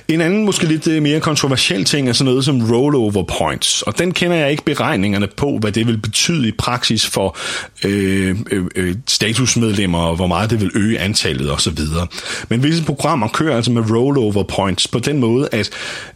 En 0.08 0.22
anden, 0.22 0.46
måske 0.46 0.66
lidt 0.66 0.88
øh, 0.88 1.04
mere 1.04 1.20
kontroversiel 1.20 1.86
ting, 1.86 2.10
er 2.10 2.14
sådan 2.14 2.30
noget 2.30 2.46
som 2.46 2.72
rollover 2.72 3.24
points, 3.38 3.82
og 3.82 4.00
den 4.00 4.12
kender 4.12 4.38
jeg 4.38 4.52
ikke 4.52 4.66
beregningerne 4.66 5.28
på, 5.28 5.58
hvad 5.62 5.72
det 5.72 5.88
vil 5.88 5.98
betyde 5.98 6.48
i 6.48 6.52
praksis 6.52 7.08
for 7.08 7.38
øh, 7.84 8.36
øh, 8.52 8.66
øh 8.76 8.96
statusmedlemmer, 9.08 10.00
og 10.00 10.16
hvor 10.16 10.28
meget 10.28 10.50
det 10.50 10.62
vil 10.62 10.72
øge 10.76 11.00
antallet 11.00 11.52
osv. 11.52 11.80
Men 12.50 12.64
visse 12.64 12.84
programmer 12.84 13.28
kører 13.28 13.56
altså 13.56 13.72
med 13.72 13.92
rollover 13.92 14.44
points 14.44 14.88
på 14.88 15.00
den 15.00 15.20
måde, 15.20 15.50
at 15.52 15.70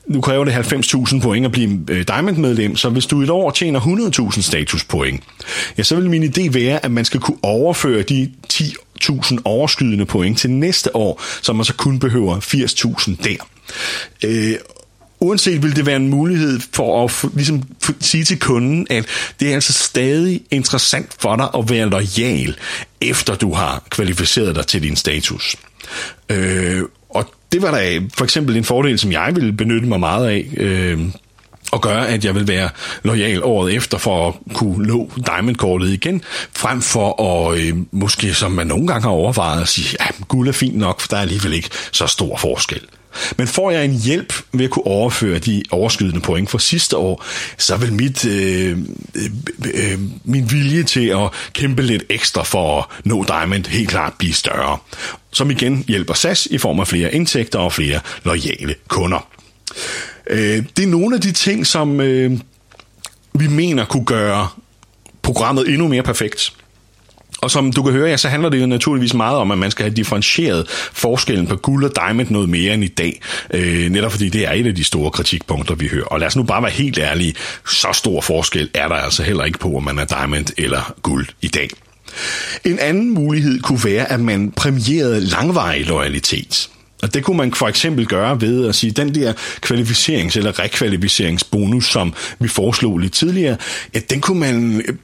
nu 0.07 0.21
kræver 0.21 0.45
det 0.45 0.51
90.000 0.51 1.21
point 1.21 1.45
at 1.45 1.51
blive 1.51 1.79
øh, 1.89 2.05
Diamond-medlem, 2.07 2.75
så 2.75 2.89
hvis 2.89 3.05
du 3.05 3.21
et 3.21 3.29
år 3.29 3.51
tjener 3.51 3.79
100.000 3.79 4.41
statuspoint, 4.41 5.23
ja, 5.77 5.83
så 5.83 5.95
vil 5.95 6.09
min 6.09 6.23
idé 6.23 6.51
være, 6.51 6.85
at 6.85 6.91
man 6.91 7.05
skal 7.05 7.19
kunne 7.19 7.37
overføre 7.43 8.01
de 8.01 8.31
10 8.49 8.75
1000 8.97 9.39
overskydende 9.45 10.05
point 10.05 10.39
til 10.39 10.49
næste 10.49 10.95
år, 10.95 11.23
så 11.41 11.53
man 11.53 11.65
så 11.65 11.73
kun 11.73 11.99
behøver 11.99 12.39
80.000 12.39 13.23
der. 13.23 13.47
Øh, 14.23 14.55
uanset 15.19 15.63
vil 15.63 15.75
det 15.75 15.85
være 15.85 15.95
en 15.95 16.09
mulighed 16.09 16.59
for 16.73 17.05
at 17.05 17.31
ligesom, 17.33 17.63
sige 17.99 18.23
til 18.23 18.39
kunden, 18.39 18.87
at 18.89 19.05
det 19.39 19.49
er 19.49 19.53
altså 19.53 19.73
stadig 19.73 20.41
interessant 20.51 21.15
for 21.19 21.35
dig 21.35 21.49
at 21.57 21.69
være 21.69 21.89
lojal, 21.89 22.57
efter 23.01 23.35
du 23.35 23.53
har 23.53 23.83
kvalificeret 23.89 24.55
dig 24.55 24.67
til 24.67 24.83
din 24.83 24.95
status. 24.95 25.55
Øh, 26.29 26.83
og 27.09 27.33
det 27.51 27.61
var 27.61 27.71
da 27.71 27.99
for 28.17 28.23
eksempel 28.23 28.57
en 28.57 28.63
fordel, 28.63 28.99
som 28.99 29.11
jeg 29.11 29.31
ville 29.35 29.53
benytte 29.53 29.87
mig 29.87 29.99
meget 29.99 30.27
af. 30.27 30.47
Øh, 30.57 30.99
og 31.71 31.81
gøre, 31.81 32.07
at 32.07 32.25
jeg 32.25 32.35
vil 32.35 32.47
være 32.47 32.69
lojal 33.03 33.43
året 33.43 33.75
efter 33.75 33.97
for 33.97 34.27
at 34.27 34.33
kunne 34.53 34.87
nå 34.87 35.11
diamondkortet 35.25 35.89
igen, 35.89 36.21
frem 36.55 36.81
for 36.81 37.21
at 37.23 37.59
øh, 37.59 37.73
måske, 37.91 38.33
som 38.33 38.51
man 38.51 38.67
nogle 38.67 38.87
gange 38.87 39.01
har 39.01 39.09
overvejet, 39.09 39.61
at 39.61 39.67
sige, 39.67 39.97
ja, 39.99 40.05
guld 40.27 40.47
er 40.47 40.51
fint 40.51 40.77
nok, 40.77 40.99
for 40.99 41.07
der 41.07 41.17
er 41.17 41.21
alligevel 41.21 41.53
ikke 41.53 41.69
så 41.91 42.07
stor 42.07 42.37
forskel. 42.37 42.81
Men 43.37 43.47
får 43.47 43.71
jeg 43.71 43.85
en 43.85 43.99
hjælp 43.99 44.33
ved 44.53 44.65
at 44.65 44.71
kunne 44.71 44.87
overføre 44.87 45.39
de 45.39 45.63
overskydende 45.71 46.19
point 46.19 46.49
fra 46.49 46.59
sidste 46.59 46.97
år, 46.97 47.25
så 47.57 47.77
vil 47.77 47.93
mit, 47.93 48.25
øh, 48.25 48.77
øh, 49.15 49.29
øh, 49.73 49.99
min 50.23 50.51
vilje 50.51 50.83
til 50.83 51.07
at 51.07 51.29
kæmpe 51.53 51.81
lidt 51.81 52.03
ekstra 52.09 52.43
for 52.43 52.79
at 52.79 53.05
nå 53.05 53.23
Diamond 53.23 53.65
helt 53.65 53.89
klart 53.89 54.13
blive 54.13 54.33
større. 54.33 54.77
Som 55.31 55.51
igen 55.51 55.83
hjælper 55.87 56.13
SAS 56.13 56.45
i 56.45 56.57
form 56.57 56.79
af 56.79 56.87
flere 56.87 57.13
indtægter 57.13 57.59
og 57.59 57.73
flere 57.73 57.99
lojale 58.23 58.75
kunder. 58.87 59.27
Øh, 60.29 60.63
det 60.77 60.83
er 60.83 60.87
nogle 60.87 61.15
af 61.15 61.21
de 61.21 61.31
ting, 61.31 61.67
som 61.67 62.01
øh, 62.01 62.31
vi 63.33 63.47
mener 63.47 63.85
kunne 63.85 64.05
gøre 64.05 64.47
programmet 65.21 65.69
endnu 65.69 65.87
mere 65.87 66.03
perfekt. 66.03 66.53
Og 67.41 67.51
som 67.51 67.71
du 67.71 67.83
kan 67.83 67.93
høre, 67.93 68.09
ja, 68.09 68.17
så 68.17 68.29
handler 68.29 68.49
det 68.49 68.61
jo 68.61 68.65
naturligvis 68.65 69.13
meget 69.13 69.37
om, 69.37 69.51
at 69.51 69.57
man 69.57 69.71
skal 69.71 69.83
have 69.83 69.95
differentieret 69.95 70.69
forskellen 70.93 71.47
på 71.47 71.55
guld 71.55 71.85
og 71.85 71.91
diamond 71.95 72.29
noget 72.29 72.49
mere 72.49 72.73
end 72.73 72.83
i 72.83 72.87
dag. 72.87 73.21
Øh, 73.53 73.89
netop 73.89 74.11
fordi 74.11 74.29
det 74.29 74.47
er 74.47 74.51
et 74.51 74.67
af 74.67 74.75
de 74.75 74.83
store 74.83 75.11
kritikpunkter, 75.11 75.75
vi 75.75 75.87
hører. 75.87 76.05
Og 76.05 76.19
lad 76.19 76.27
os 76.27 76.35
nu 76.35 76.43
bare 76.43 76.61
være 76.61 76.71
helt 76.71 76.97
ærlige, 76.97 77.33
så 77.67 77.87
stor 77.93 78.21
forskel 78.21 78.69
er 78.73 78.87
der 78.87 78.95
altså 78.95 79.23
heller 79.23 79.43
ikke 79.43 79.59
på, 79.59 79.75
om 79.77 79.83
man 79.83 79.99
er 79.99 80.05
diamond 80.05 80.45
eller 80.57 80.93
guld 81.01 81.27
i 81.41 81.47
dag. 81.47 81.69
En 82.65 82.79
anden 82.79 83.13
mulighed 83.13 83.61
kunne 83.61 83.79
være, 83.83 84.11
at 84.11 84.19
man 84.19 84.51
præmierede 84.51 85.21
langvarig 85.21 85.85
loyalitet. 85.85 86.69
Og 87.01 87.13
det 87.13 87.23
kunne 87.23 87.37
man 87.37 87.53
for 87.53 87.67
eksempel 87.67 88.05
gøre 88.05 88.41
ved 88.41 88.67
at 88.67 88.75
sige, 88.75 88.91
den 88.91 89.15
der 89.15 89.33
kvalificerings- 89.65 90.37
eller 90.37 90.59
rekvalificeringsbonus, 90.59 91.91
som 91.91 92.13
vi 92.39 92.47
foreslog 92.47 92.97
lidt 92.97 93.13
tidligere, 93.13 93.57
ja, 93.93 93.99
den 94.09 94.21
kunne 94.21 94.39
man 94.39 94.81
øh, 94.87 94.95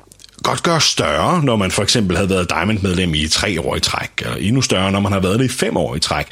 godt 0.43 0.63
gøre 0.63 0.81
større, 0.81 1.43
når 1.43 1.55
man 1.55 1.71
for 1.71 1.83
eksempel 1.83 2.17
havde 2.17 2.29
været 2.29 2.49
Diamond-medlem 2.49 3.13
i 3.13 3.27
tre 3.27 3.61
år 3.61 3.75
i 3.75 3.79
træk, 3.79 4.23
og 4.25 4.41
endnu 4.41 4.61
større, 4.61 4.91
når 4.91 4.99
man 4.99 5.11
har 5.11 5.19
været 5.19 5.39
det 5.39 5.45
i 5.45 5.49
fem 5.49 5.77
år 5.77 5.95
i 5.95 5.99
træk. 5.99 6.27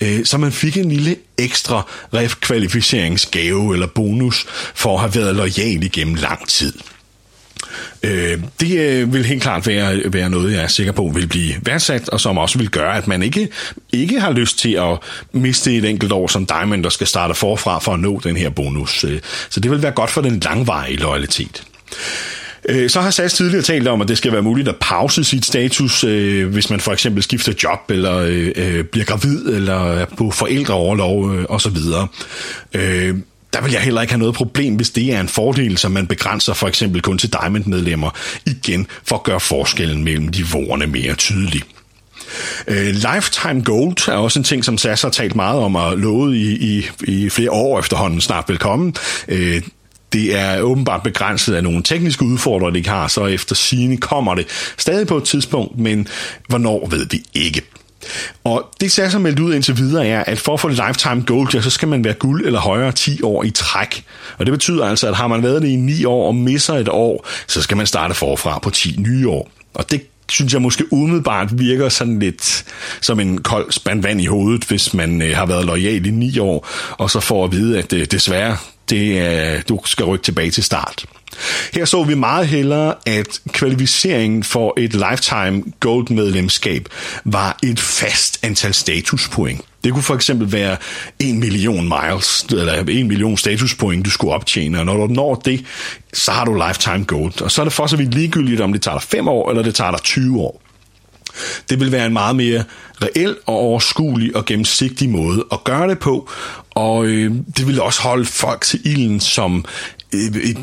Øh, 0.00 0.24
så 0.24 0.38
man 0.38 0.52
fik 0.52 0.76
en 0.76 0.88
lille 0.88 1.16
ekstra 1.38 1.88
rekvalificeringsgave 2.14 3.72
eller 3.72 3.86
bonus 3.86 4.46
for 4.74 4.94
at 4.94 5.00
have 5.00 5.14
været 5.14 5.36
lojal 5.36 5.82
igennem 5.82 6.14
lang 6.14 6.48
tid. 6.48 6.72
Øh, 8.02 8.38
det 8.60 8.78
øh, 8.78 9.12
vil 9.12 9.24
helt 9.24 9.42
klart 9.42 9.66
være, 9.66 10.00
være 10.06 10.30
noget, 10.30 10.52
jeg 10.52 10.62
er 10.62 10.66
sikker 10.66 10.92
på 10.92 11.12
vil 11.14 11.26
blive 11.26 11.54
værdsat, 11.62 12.08
og 12.08 12.20
som 12.20 12.38
også 12.38 12.58
vil 12.58 12.70
gøre, 12.70 12.96
at 12.96 13.08
man 13.08 13.22
ikke, 13.22 13.48
ikke 13.92 14.20
har 14.20 14.32
lyst 14.32 14.58
til 14.58 14.72
at 14.72 14.98
miste 15.32 15.76
et 15.76 15.84
enkelt 15.84 16.12
år 16.12 16.26
som 16.26 16.46
Diamond, 16.46 16.84
der 16.84 16.90
skal 16.90 17.06
starte 17.06 17.34
forfra 17.34 17.78
for 17.78 17.92
at 17.92 18.00
nå 18.00 18.20
den 18.24 18.36
her 18.36 18.50
bonus. 18.50 19.04
Øh, 19.04 19.20
så 19.50 19.60
det 19.60 19.70
vil 19.70 19.82
være 19.82 19.92
godt 19.92 20.10
for 20.10 20.20
den 20.20 20.40
langvarige 20.40 20.96
loyalitet. 20.96 21.62
Øh, 22.68 22.90
så 22.90 23.00
har 23.00 23.10
SAS 23.10 23.34
tidligere 23.34 23.62
talt 23.62 23.88
om, 23.88 24.00
at 24.00 24.08
det 24.08 24.18
skal 24.18 24.32
være 24.32 24.42
muligt 24.42 24.68
at 24.68 24.76
pause 24.80 25.24
sit 25.24 25.46
status, 25.46 26.04
øh, 26.04 26.48
hvis 26.52 26.70
man 26.70 26.80
for 26.80 26.92
eksempel 26.92 27.22
skifter 27.22 27.52
job, 27.62 27.90
eller 27.90 28.24
bliver 28.92 29.04
gravid, 29.04 29.46
eller 29.46 29.92
er 29.92 30.06
på 30.16 30.30
forældreoverlov 30.30 31.30
osv. 31.48 31.76
Der 33.54 33.62
vil 33.62 33.72
jeg 33.72 33.80
heller 33.80 34.00
ikke 34.00 34.12
have 34.12 34.18
noget 34.18 34.34
problem, 34.34 34.74
hvis 34.74 34.90
det 34.90 35.12
er 35.12 35.20
en 35.20 35.28
fordel, 35.28 35.78
som 35.78 35.92
man 35.92 36.06
begrænser 36.06 36.54
for 36.54 36.68
eksempel 36.68 37.02
kun 37.02 37.18
til 37.18 37.32
Diamond-medlemmer, 37.32 38.10
igen 38.46 38.86
for 39.04 39.16
at 39.16 39.22
gøre 39.22 39.40
forskellen 39.40 40.04
mellem 40.04 40.26
niveauerne 40.26 40.86
mere 40.86 41.14
tydelig. 41.14 41.62
Uh, 42.68 42.74
lifetime 42.76 43.62
Gold 43.64 44.08
er 44.08 44.16
også 44.16 44.38
en 44.38 44.44
ting, 44.44 44.64
som 44.64 44.78
SAS 44.78 45.02
har 45.02 45.10
talt 45.10 45.34
meget 45.34 45.60
om 45.60 45.76
og 45.76 45.98
lovet 45.98 46.36
i, 46.36 46.76
i, 46.76 46.86
i 47.02 47.28
flere 47.28 47.50
år 47.50 47.78
efterhånden 47.78 48.20
snart 48.20 48.44
velkommen. 48.48 48.96
Uh, 49.28 49.34
øh, 49.34 49.62
det 50.12 50.38
er 50.38 50.60
åbenbart 50.60 51.02
begrænset 51.02 51.54
af 51.54 51.62
nogle 51.62 51.82
tekniske 51.82 52.24
udfordringer, 52.24 52.82
de 52.82 52.88
har, 52.88 53.08
så 53.08 53.26
efter 53.26 53.54
sine 53.54 53.96
kommer 53.96 54.34
det 54.34 54.46
stadig 54.78 55.06
på 55.06 55.16
et 55.16 55.24
tidspunkt, 55.24 55.78
men 55.78 56.08
hvornår 56.48 56.88
ved 56.90 57.06
vi 57.10 57.22
ikke. 57.34 57.62
Og 58.44 58.70
det 58.80 58.92
ser 58.92 59.08
så 59.08 59.18
meldt 59.18 59.40
ud 59.40 59.54
indtil 59.54 59.78
videre 59.78 60.06
er, 60.06 60.24
at 60.24 60.38
for 60.38 60.54
at 60.54 60.60
få 60.60 60.68
Lifetime 60.68 61.22
Gold, 61.26 61.54
ja, 61.54 61.60
så 61.60 61.70
skal 61.70 61.88
man 61.88 62.04
være 62.04 62.14
guld 62.14 62.46
eller 62.46 62.60
højere 62.60 62.92
10 62.92 63.22
år 63.22 63.44
i 63.44 63.50
træk. 63.50 64.04
Og 64.38 64.46
det 64.46 64.52
betyder 64.52 64.86
altså, 64.86 65.08
at 65.08 65.16
har 65.16 65.28
man 65.28 65.42
været 65.42 65.62
det 65.62 65.68
i 65.68 65.76
9 65.76 66.04
år 66.04 66.26
og 66.26 66.34
misser 66.34 66.74
et 66.74 66.88
år, 66.88 67.26
så 67.46 67.62
skal 67.62 67.76
man 67.76 67.86
starte 67.86 68.14
forfra 68.14 68.58
på 68.58 68.70
10 68.70 68.94
nye 68.98 69.28
år. 69.28 69.50
Og 69.74 69.90
det 69.90 70.02
synes 70.28 70.52
jeg 70.52 70.62
måske 70.62 70.92
umiddelbart 70.92 71.58
virker 71.58 71.88
sådan 71.88 72.18
lidt 72.18 72.64
som 73.00 73.20
en 73.20 73.38
kold 73.38 73.72
spand 73.72 74.02
vand 74.02 74.20
i 74.20 74.26
hovedet, 74.26 74.64
hvis 74.64 74.94
man 74.94 75.22
øh, 75.22 75.36
har 75.36 75.46
været 75.46 75.64
lojal 75.64 76.06
i 76.06 76.10
9 76.10 76.38
år, 76.38 76.68
og 76.90 77.10
så 77.10 77.20
får 77.20 77.44
at 77.44 77.52
vide, 77.52 77.78
at 77.78 77.92
øh, 77.92 78.06
desværre 78.10 78.56
det 78.90 79.28
øh, 79.54 79.62
du 79.68 79.80
skal 79.84 80.04
rykke 80.04 80.22
tilbage 80.22 80.50
til 80.50 80.64
start. 80.64 81.04
Her 81.72 81.84
så 81.84 82.04
vi 82.04 82.14
meget 82.14 82.48
hellere, 82.48 82.94
at 83.06 83.40
kvalificeringen 83.52 84.44
for 84.44 84.74
et 84.76 84.92
lifetime 84.94 85.62
gold 85.80 86.10
medlemskab 86.10 86.88
var 87.24 87.58
et 87.62 87.80
fast 87.80 88.38
antal 88.42 88.74
statuspoint. 88.74 89.60
Det 89.84 89.92
kunne 89.92 90.02
for 90.02 90.14
eksempel 90.14 90.52
være 90.52 90.76
1 91.20 91.34
million 91.34 91.88
miles, 91.88 92.46
eller 92.50 92.84
1 92.88 93.06
million 93.06 93.36
statuspoint, 93.36 94.04
du 94.04 94.10
skulle 94.10 94.34
optjene, 94.34 94.78
og 94.78 94.86
når 94.86 95.06
du 95.06 95.12
når 95.12 95.34
det, 95.34 95.64
så 96.12 96.32
har 96.32 96.44
du 96.44 96.54
lifetime 96.68 97.04
gold. 97.04 97.42
Og 97.42 97.50
så 97.50 97.62
er 97.62 97.64
det 97.64 97.72
for 97.72 97.86
så 97.86 97.96
vidt 97.96 98.14
ligegyldigt, 98.14 98.60
om 98.60 98.72
det 98.72 98.82
tager 98.82 98.98
dig 98.98 99.08
5 99.08 99.28
år, 99.28 99.50
eller 99.50 99.62
det 99.62 99.74
tager 99.74 99.90
dig 99.90 100.00
20 100.02 100.40
år. 100.40 100.60
Det 101.70 101.80
vil 101.80 101.92
være 101.92 102.06
en 102.06 102.12
meget 102.12 102.36
mere 102.36 102.64
reel 103.02 103.36
og 103.46 103.54
overskuelig 103.54 104.36
og 104.36 104.44
gennemsigtig 104.44 105.10
måde 105.10 105.44
at 105.52 105.64
gøre 105.64 105.88
det 105.88 105.98
på, 105.98 106.30
og 106.70 107.04
øh, 107.04 107.32
det 107.56 107.66
vil 107.66 107.80
også 107.80 108.02
holde 108.02 108.24
folk 108.24 108.60
til 108.60 108.80
ilden, 108.84 109.20
som 109.20 109.64
i, 110.14 110.50
i, 110.50 110.56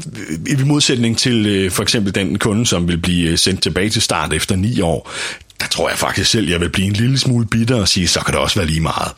i 0.51 0.63
modsætning 0.65 1.17
til 1.17 1.45
øh, 1.45 1.71
for 1.71 1.83
eksempel 1.83 2.15
den 2.15 2.39
kunde, 2.39 2.65
som 2.65 2.87
vil 2.87 2.97
blive 2.97 3.31
øh, 3.31 3.37
sendt 3.37 3.63
tilbage 3.63 3.89
til 3.89 4.01
start 4.01 4.33
efter 4.33 4.55
ni 4.55 4.81
år, 4.81 5.11
der 5.59 5.67
tror 5.67 5.89
jeg 5.89 5.97
faktisk 5.97 6.31
selv, 6.31 6.49
jeg 6.49 6.59
vil 6.59 6.69
blive 6.69 6.87
en 6.87 6.93
lille 6.93 7.17
smule 7.17 7.47
bitter 7.47 7.75
og 7.75 7.87
sige, 7.87 8.07
så 8.07 8.19
kan 8.19 8.33
det 8.33 8.41
også 8.41 8.59
være 8.59 8.67
lige 8.67 8.81
meget. 8.81 9.11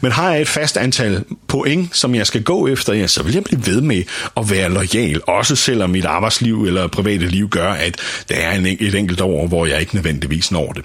Men 0.00 0.12
har 0.12 0.32
jeg 0.32 0.40
et 0.40 0.48
fast 0.48 0.76
antal 0.76 1.24
point, 1.48 1.96
som 1.96 2.14
jeg 2.14 2.26
skal 2.26 2.42
gå 2.42 2.66
efter, 2.66 2.92
ja, 2.92 3.06
så 3.06 3.22
vil 3.22 3.34
jeg 3.34 3.44
blive 3.44 3.66
ved 3.66 3.80
med 3.80 4.02
at 4.36 4.50
være 4.50 4.70
lojal, 4.70 5.20
også 5.26 5.56
selvom 5.56 5.90
mit 5.90 6.04
arbejdsliv 6.04 6.64
eller 6.64 6.86
private 6.86 7.26
liv 7.26 7.48
gør, 7.48 7.70
at 7.70 7.96
der 8.28 8.34
er 8.34 8.52
en, 8.52 8.66
et 8.66 8.94
enkelt 8.94 9.20
år, 9.20 9.46
hvor 9.46 9.66
jeg 9.66 9.80
ikke 9.80 9.94
nødvendigvis 9.94 10.50
når 10.50 10.72
det. 10.72 10.84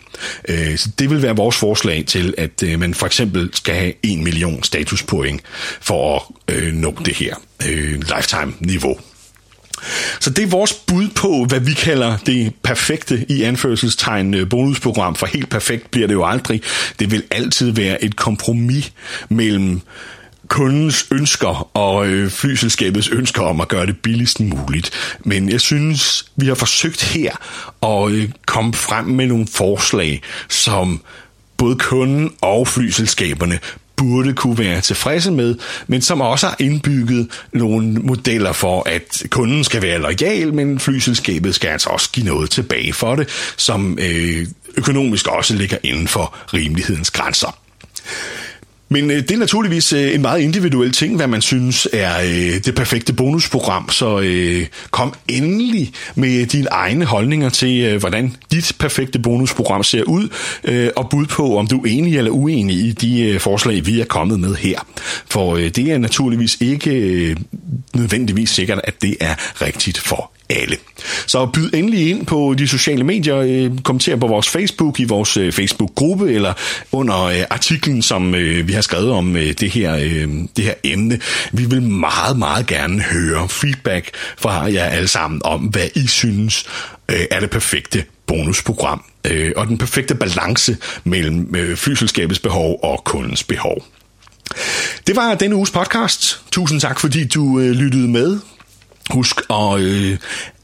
Øh, 0.49 0.77
så 0.77 0.89
det 0.99 1.09
vil 1.09 1.21
være 1.21 1.35
vores 1.35 1.57
forslag 1.57 2.03
til, 2.07 2.33
at 2.37 2.63
øh, 2.63 2.79
man 2.79 2.93
for 2.93 3.05
eksempel 3.05 3.49
skal 3.53 3.75
have 3.75 3.93
en 4.03 4.23
million 4.23 4.63
statuspoint 4.63 5.41
for 5.81 6.33
at 6.47 6.55
øh, 6.55 6.73
nå 6.73 6.95
det 7.05 7.15
her 7.15 7.35
øh, 7.69 8.01
lifetime-niveau. 8.15 8.99
Så 10.19 10.29
det 10.29 10.43
er 10.43 10.47
vores 10.47 10.73
bud 10.73 11.07
på, 11.15 11.45
hvad 11.49 11.59
vi 11.59 11.73
kalder 11.73 12.17
det 12.17 12.53
perfekte 12.63 13.25
i 13.29 13.43
anførselstegn 13.43 14.33
øh, 14.33 14.49
bonusprogram, 14.49 15.15
for 15.15 15.25
helt 15.25 15.49
perfekt 15.49 15.91
bliver 15.91 16.07
det 16.07 16.13
jo 16.13 16.25
aldrig. 16.25 16.61
Det 16.99 17.11
vil 17.11 17.23
altid 17.31 17.71
være 17.71 18.03
et 18.03 18.15
kompromis 18.15 18.91
mellem 19.29 19.81
kundens 20.47 21.05
ønsker 21.11 21.77
og 21.77 22.07
øh, 22.07 22.29
flyselskabets 22.29 23.07
ønsker 23.07 23.41
om 23.41 23.61
at 23.61 23.67
gøre 23.67 23.85
det 23.85 23.97
billigst 23.97 24.39
muligt. 24.39 24.91
Men 25.19 25.49
jeg 25.49 25.61
synes, 25.61 26.25
vi 26.35 26.47
har 26.47 26.55
forsøgt 26.55 27.03
her 27.03 27.31
at 27.83 28.11
øh, 28.11 28.29
komme 28.45 28.73
frem 28.73 29.05
med 29.05 29.27
nogle 29.27 29.47
forslag, 29.47 30.21
som 30.49 31.01
både 31.57 31.75
kunden 31.75 32.31
og 32.41 32.67
flyselskaberne 32.67 33.59
burde 33.99 34.33
kunne 34.33 34.57
være 34.57 34.81
tilfredse 34.81 35.31
med, 35.31 35.55
men 35.87 36.01
som 36.01 36.21
også 36.21 36.47
har 36.47 36.55
indbygget 36.59 37.27
nogle 37.53 37.87
modeller 37.87 38.51
for, 38.51 38.89
at 38.89 39.23
kunden 39.29 39.63
skal 39.63 39.81
være 39.81 39.99
lojal, 39.99 40.53
men 40.53 40.79
flyselskabet 40.79 41.55
skal 41.55 41.67
altså 41.67 41.89
også 41.89 42.09
give 42.11 42.25
noget 42.25 42.49
tilbage 42.49 42.93
for 42.93 43.15
det, 43.15 43.27
som 43.57 43.97
øh, 44.01 44.47
økonomisk 44.77 45.27
også 45.27 45.55
ligger 45.55 45.77
inden 45.83 46.07
for 46.07 46.35
rimelighedens 46.53 47.11
grænser. 47.11 47.57
Men 48.89 49.11
øh, 49.11 49.17
det 49.17 49.31
er 49.31 49.37
naturligvis 49.37 49.93
øh, 49.93 50.15
en 50.15 50.21
meget 50.21 50.41
individuel 50.41 50.91
ting, 50.91 51.15
hvad 51.15 51.27
man 51.27 51.41
synes 51.41 51.87
er 51.93 52.19
øh, 52.21 52.63
det 52.65 52.75
perfekte 52.75 53.13
bonusprogram. 53.13 53.89
Så 53.89 54.19
øh, 54.19 54.65
kom 54.91 55.13
endelig 55.27 55.91
med 56.15 56.45
dine 56.45 56.67
egne 56.71 57.05
holdninger 57.05 57.49
til, 57.49 57.81
øh, 57.81 57.99
hvordan 57.99 58.35
dit 58.51 58.75
perfekte 58.79 59.19
bonusprogram 59.19 59.83
ser 59.83 60.03
ud, 60.03 60.29
øh, 60.63 60.89
og 60.95 61.09
bud 61.09 61.25
på, 61.25 61.57
om 61.57 61.67
du 61.67 61.81
er 61.81 61.87
enig 61.89 62.17
eller 62.17 62.31
uenig 62.31 62.75
i 62.75 62.91
de 62.91 63.21
øh, 63.21 63.39
forslag, 63.39 63.85
vi 63.85 64.01
er 64.01 64.05
kommet 64.05 64.39
med 64.39 64.55
her. 64.55 64.79
For 65.29 65.55
øh, 65.55 65.69
det 65.69 65.91
er 65.91 65.97
naturligvis 65.97 66.57
ikke 66.61 66.91
øh, 66.91 67.37
nødvendigvis 67.95 68.49
sikkert, 68.49 68.81
at 68.83 69.01
det 69.01 69.17
er 69.19 69.63
rigtigt 69.65 69.97
for 69.97 70.31
alle. 70.49 70.77
Så 71.27 71.45
byd 71.45 71.73
endelig 71.73 72.09
ind 72.09 72.25
på 72.25 72.55
de 72.57 72.67
sociale 72.67 73.03
medier, 73.03 73.37
øh, 73.37 73.79
kommenter 73.83 74.15
på 74.15 74.27
vores 74.27 74.49
Facebook, 74.49 74.99
i 74.99 75.03
vores 75.03 75.37
øh, 75.37 75.51
Facebook-gruppe, 75.51 76.31
eller 76.31 76.53
under 76.91 77.23
øh, 77.23 77.43
artiklen, 77.49 78.01
som 78.01 78.33
vi 78.67 78.73
har 78.73 78.81
skrevet 78.81 79.11
om 79.11 79.33
det 79.33 79.71
her, 79.71 79.95
det 80.57 80.65
her 80.65 80.73
emne. 80.83 81.19
Vi 81.51 81.65
vil 81.65 81.81
meget, 81.81 82.37
meget 82.37 82.67
gerne 82.67 83.01
høre 83.01 83.49
feedback 83.49 84.09
fra 84.37 84.73
jer 84.73 84.85
alle 84.85 85.07
sammen 85.07 85.41
om, 85.43 85.61
hvad 85.61 85.87
I 85.95 86.07
synes 86.07 86.65
er 87.07 87.39
det 87.39 87.49
perfekte 87.49 88.03
bonusprogram, 88.27 89.03
og 89.55 89.67
den 89.67 89.77
perfekte 89.77 90.15
balance 90.15 90.77
mellem 91.03 91.55
flyselskabets 91.75 92.39
behov 92.39 92.79
og 92.83 93.03
kundens 93.03 93.43
behov. 93.43 93.85
Det 95.07 95.15
var 95.15 95.35
denne 95.35 95.55
uges 95.55 95.71
podcast. 95.71 96.41
Tusind 96.51 96.81
tak, 96.81 96.99
fordi 96.99 97.27
du 97.27 97.59
lyttede 97.59 98.07
med. 98.07 98.39
Husk 99.09 99.41
at 99.49 99.79
øh, 99.79 100.17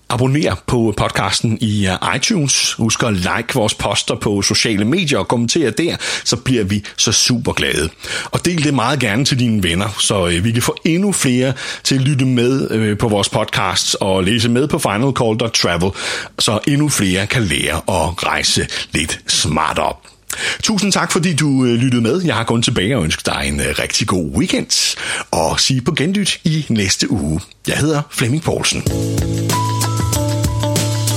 abonner 0.10 0.56
på 0.68 0.94
podcasten 0.98 1.58
i 1.62 1.88
uh, 1.88 2.16
iTunes. 2.16 2.74
Husk 2.74 3.04
at 3.04 3.14
like 3.14 3.54
vores 3.54 3.74
poster 3.74 4.16
på 4.16 4.42
sociale 4.42 4.86
medier 4.86 5.20
og 5.20 5.28
kommentere 5.28 5.70
der, 5.70 5.96
så 6.24 6.36
bliver 6.36 6.64
vi 6.64 6.84
så 6.98 7.12
super 7.12 7.54
glade. 7.54 7.90
Og 8.32 8.46
del 8.46 8.64
det 8.64 8.74
meget 8.74 9.00
gerne 9.00 9.26
til 9.26 9.40
dine 9.40 9.64
venner, 9.64 9.96
så 10.00 10.28
øh, 10.28 10.44
vi 10.44 10.52
kan 10.52 10.62
få 10.62 10.76
endnu 10.86 11.12
flere 11.12 11.54
til 11.84 11.96
at 11.96 12.02
lytte 12.02 12.26
med 12.26 12.72
øh, 12.72 12.98
på 12.98 13.08
vores 13.08 13.30
podcasts 13.30 13.94
og 13.94 14.24
læse 14.24 14.50
med 14.50 14.68
på 14.68 14.80
finalcall.travel, 14.80 15.92
så 16.40 16.60
endnu 16.68 16.90
flere 16.90 17.28
kan 17.28 17.44
lære 17.44 17.76
at 17.76 18.24
rejse 18.24 18.68
lidt 18.92 19.20
smartere. 19.28 20.15
Tusind 20.64 20.92
tak, 20.92 21.12
fordi 21.12 21.34
du 21.34 21.66
øh, 21.66 21.74
lyttede 21.74 22.02
med. 22.02 22.22
Jeg 22.26 22.36
har 22.36 22.44
kun 22.44 22.62
tilbage 22.62 22.98
og 22.98 23.04
ønsker 23.04 23.34
dig 23.34 23.48
en 23.48 23.60
øh, 23.60 23.66
rigtig 23.80 24.08
god 24.08 24.26
weekend, 24.38 24.98
og 25.32 25.60
sige 25.60 25.82
på 25.82 25.92
gendyt 25.92 26.40
i 26.44 26.66
næste 26.70 27.12
uge. 27.12 27.42
Jeg 27.68 27.78
hedder 27.78 28.02
Flemming 28.12 28.44
Poulsen. 28.44 28.82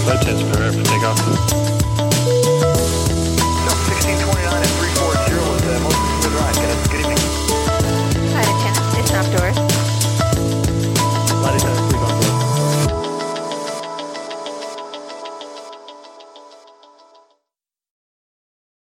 Flight 0.04 0.22
test 0.22 0.44
prepare 0.52 1.16
for. 1.16 1.77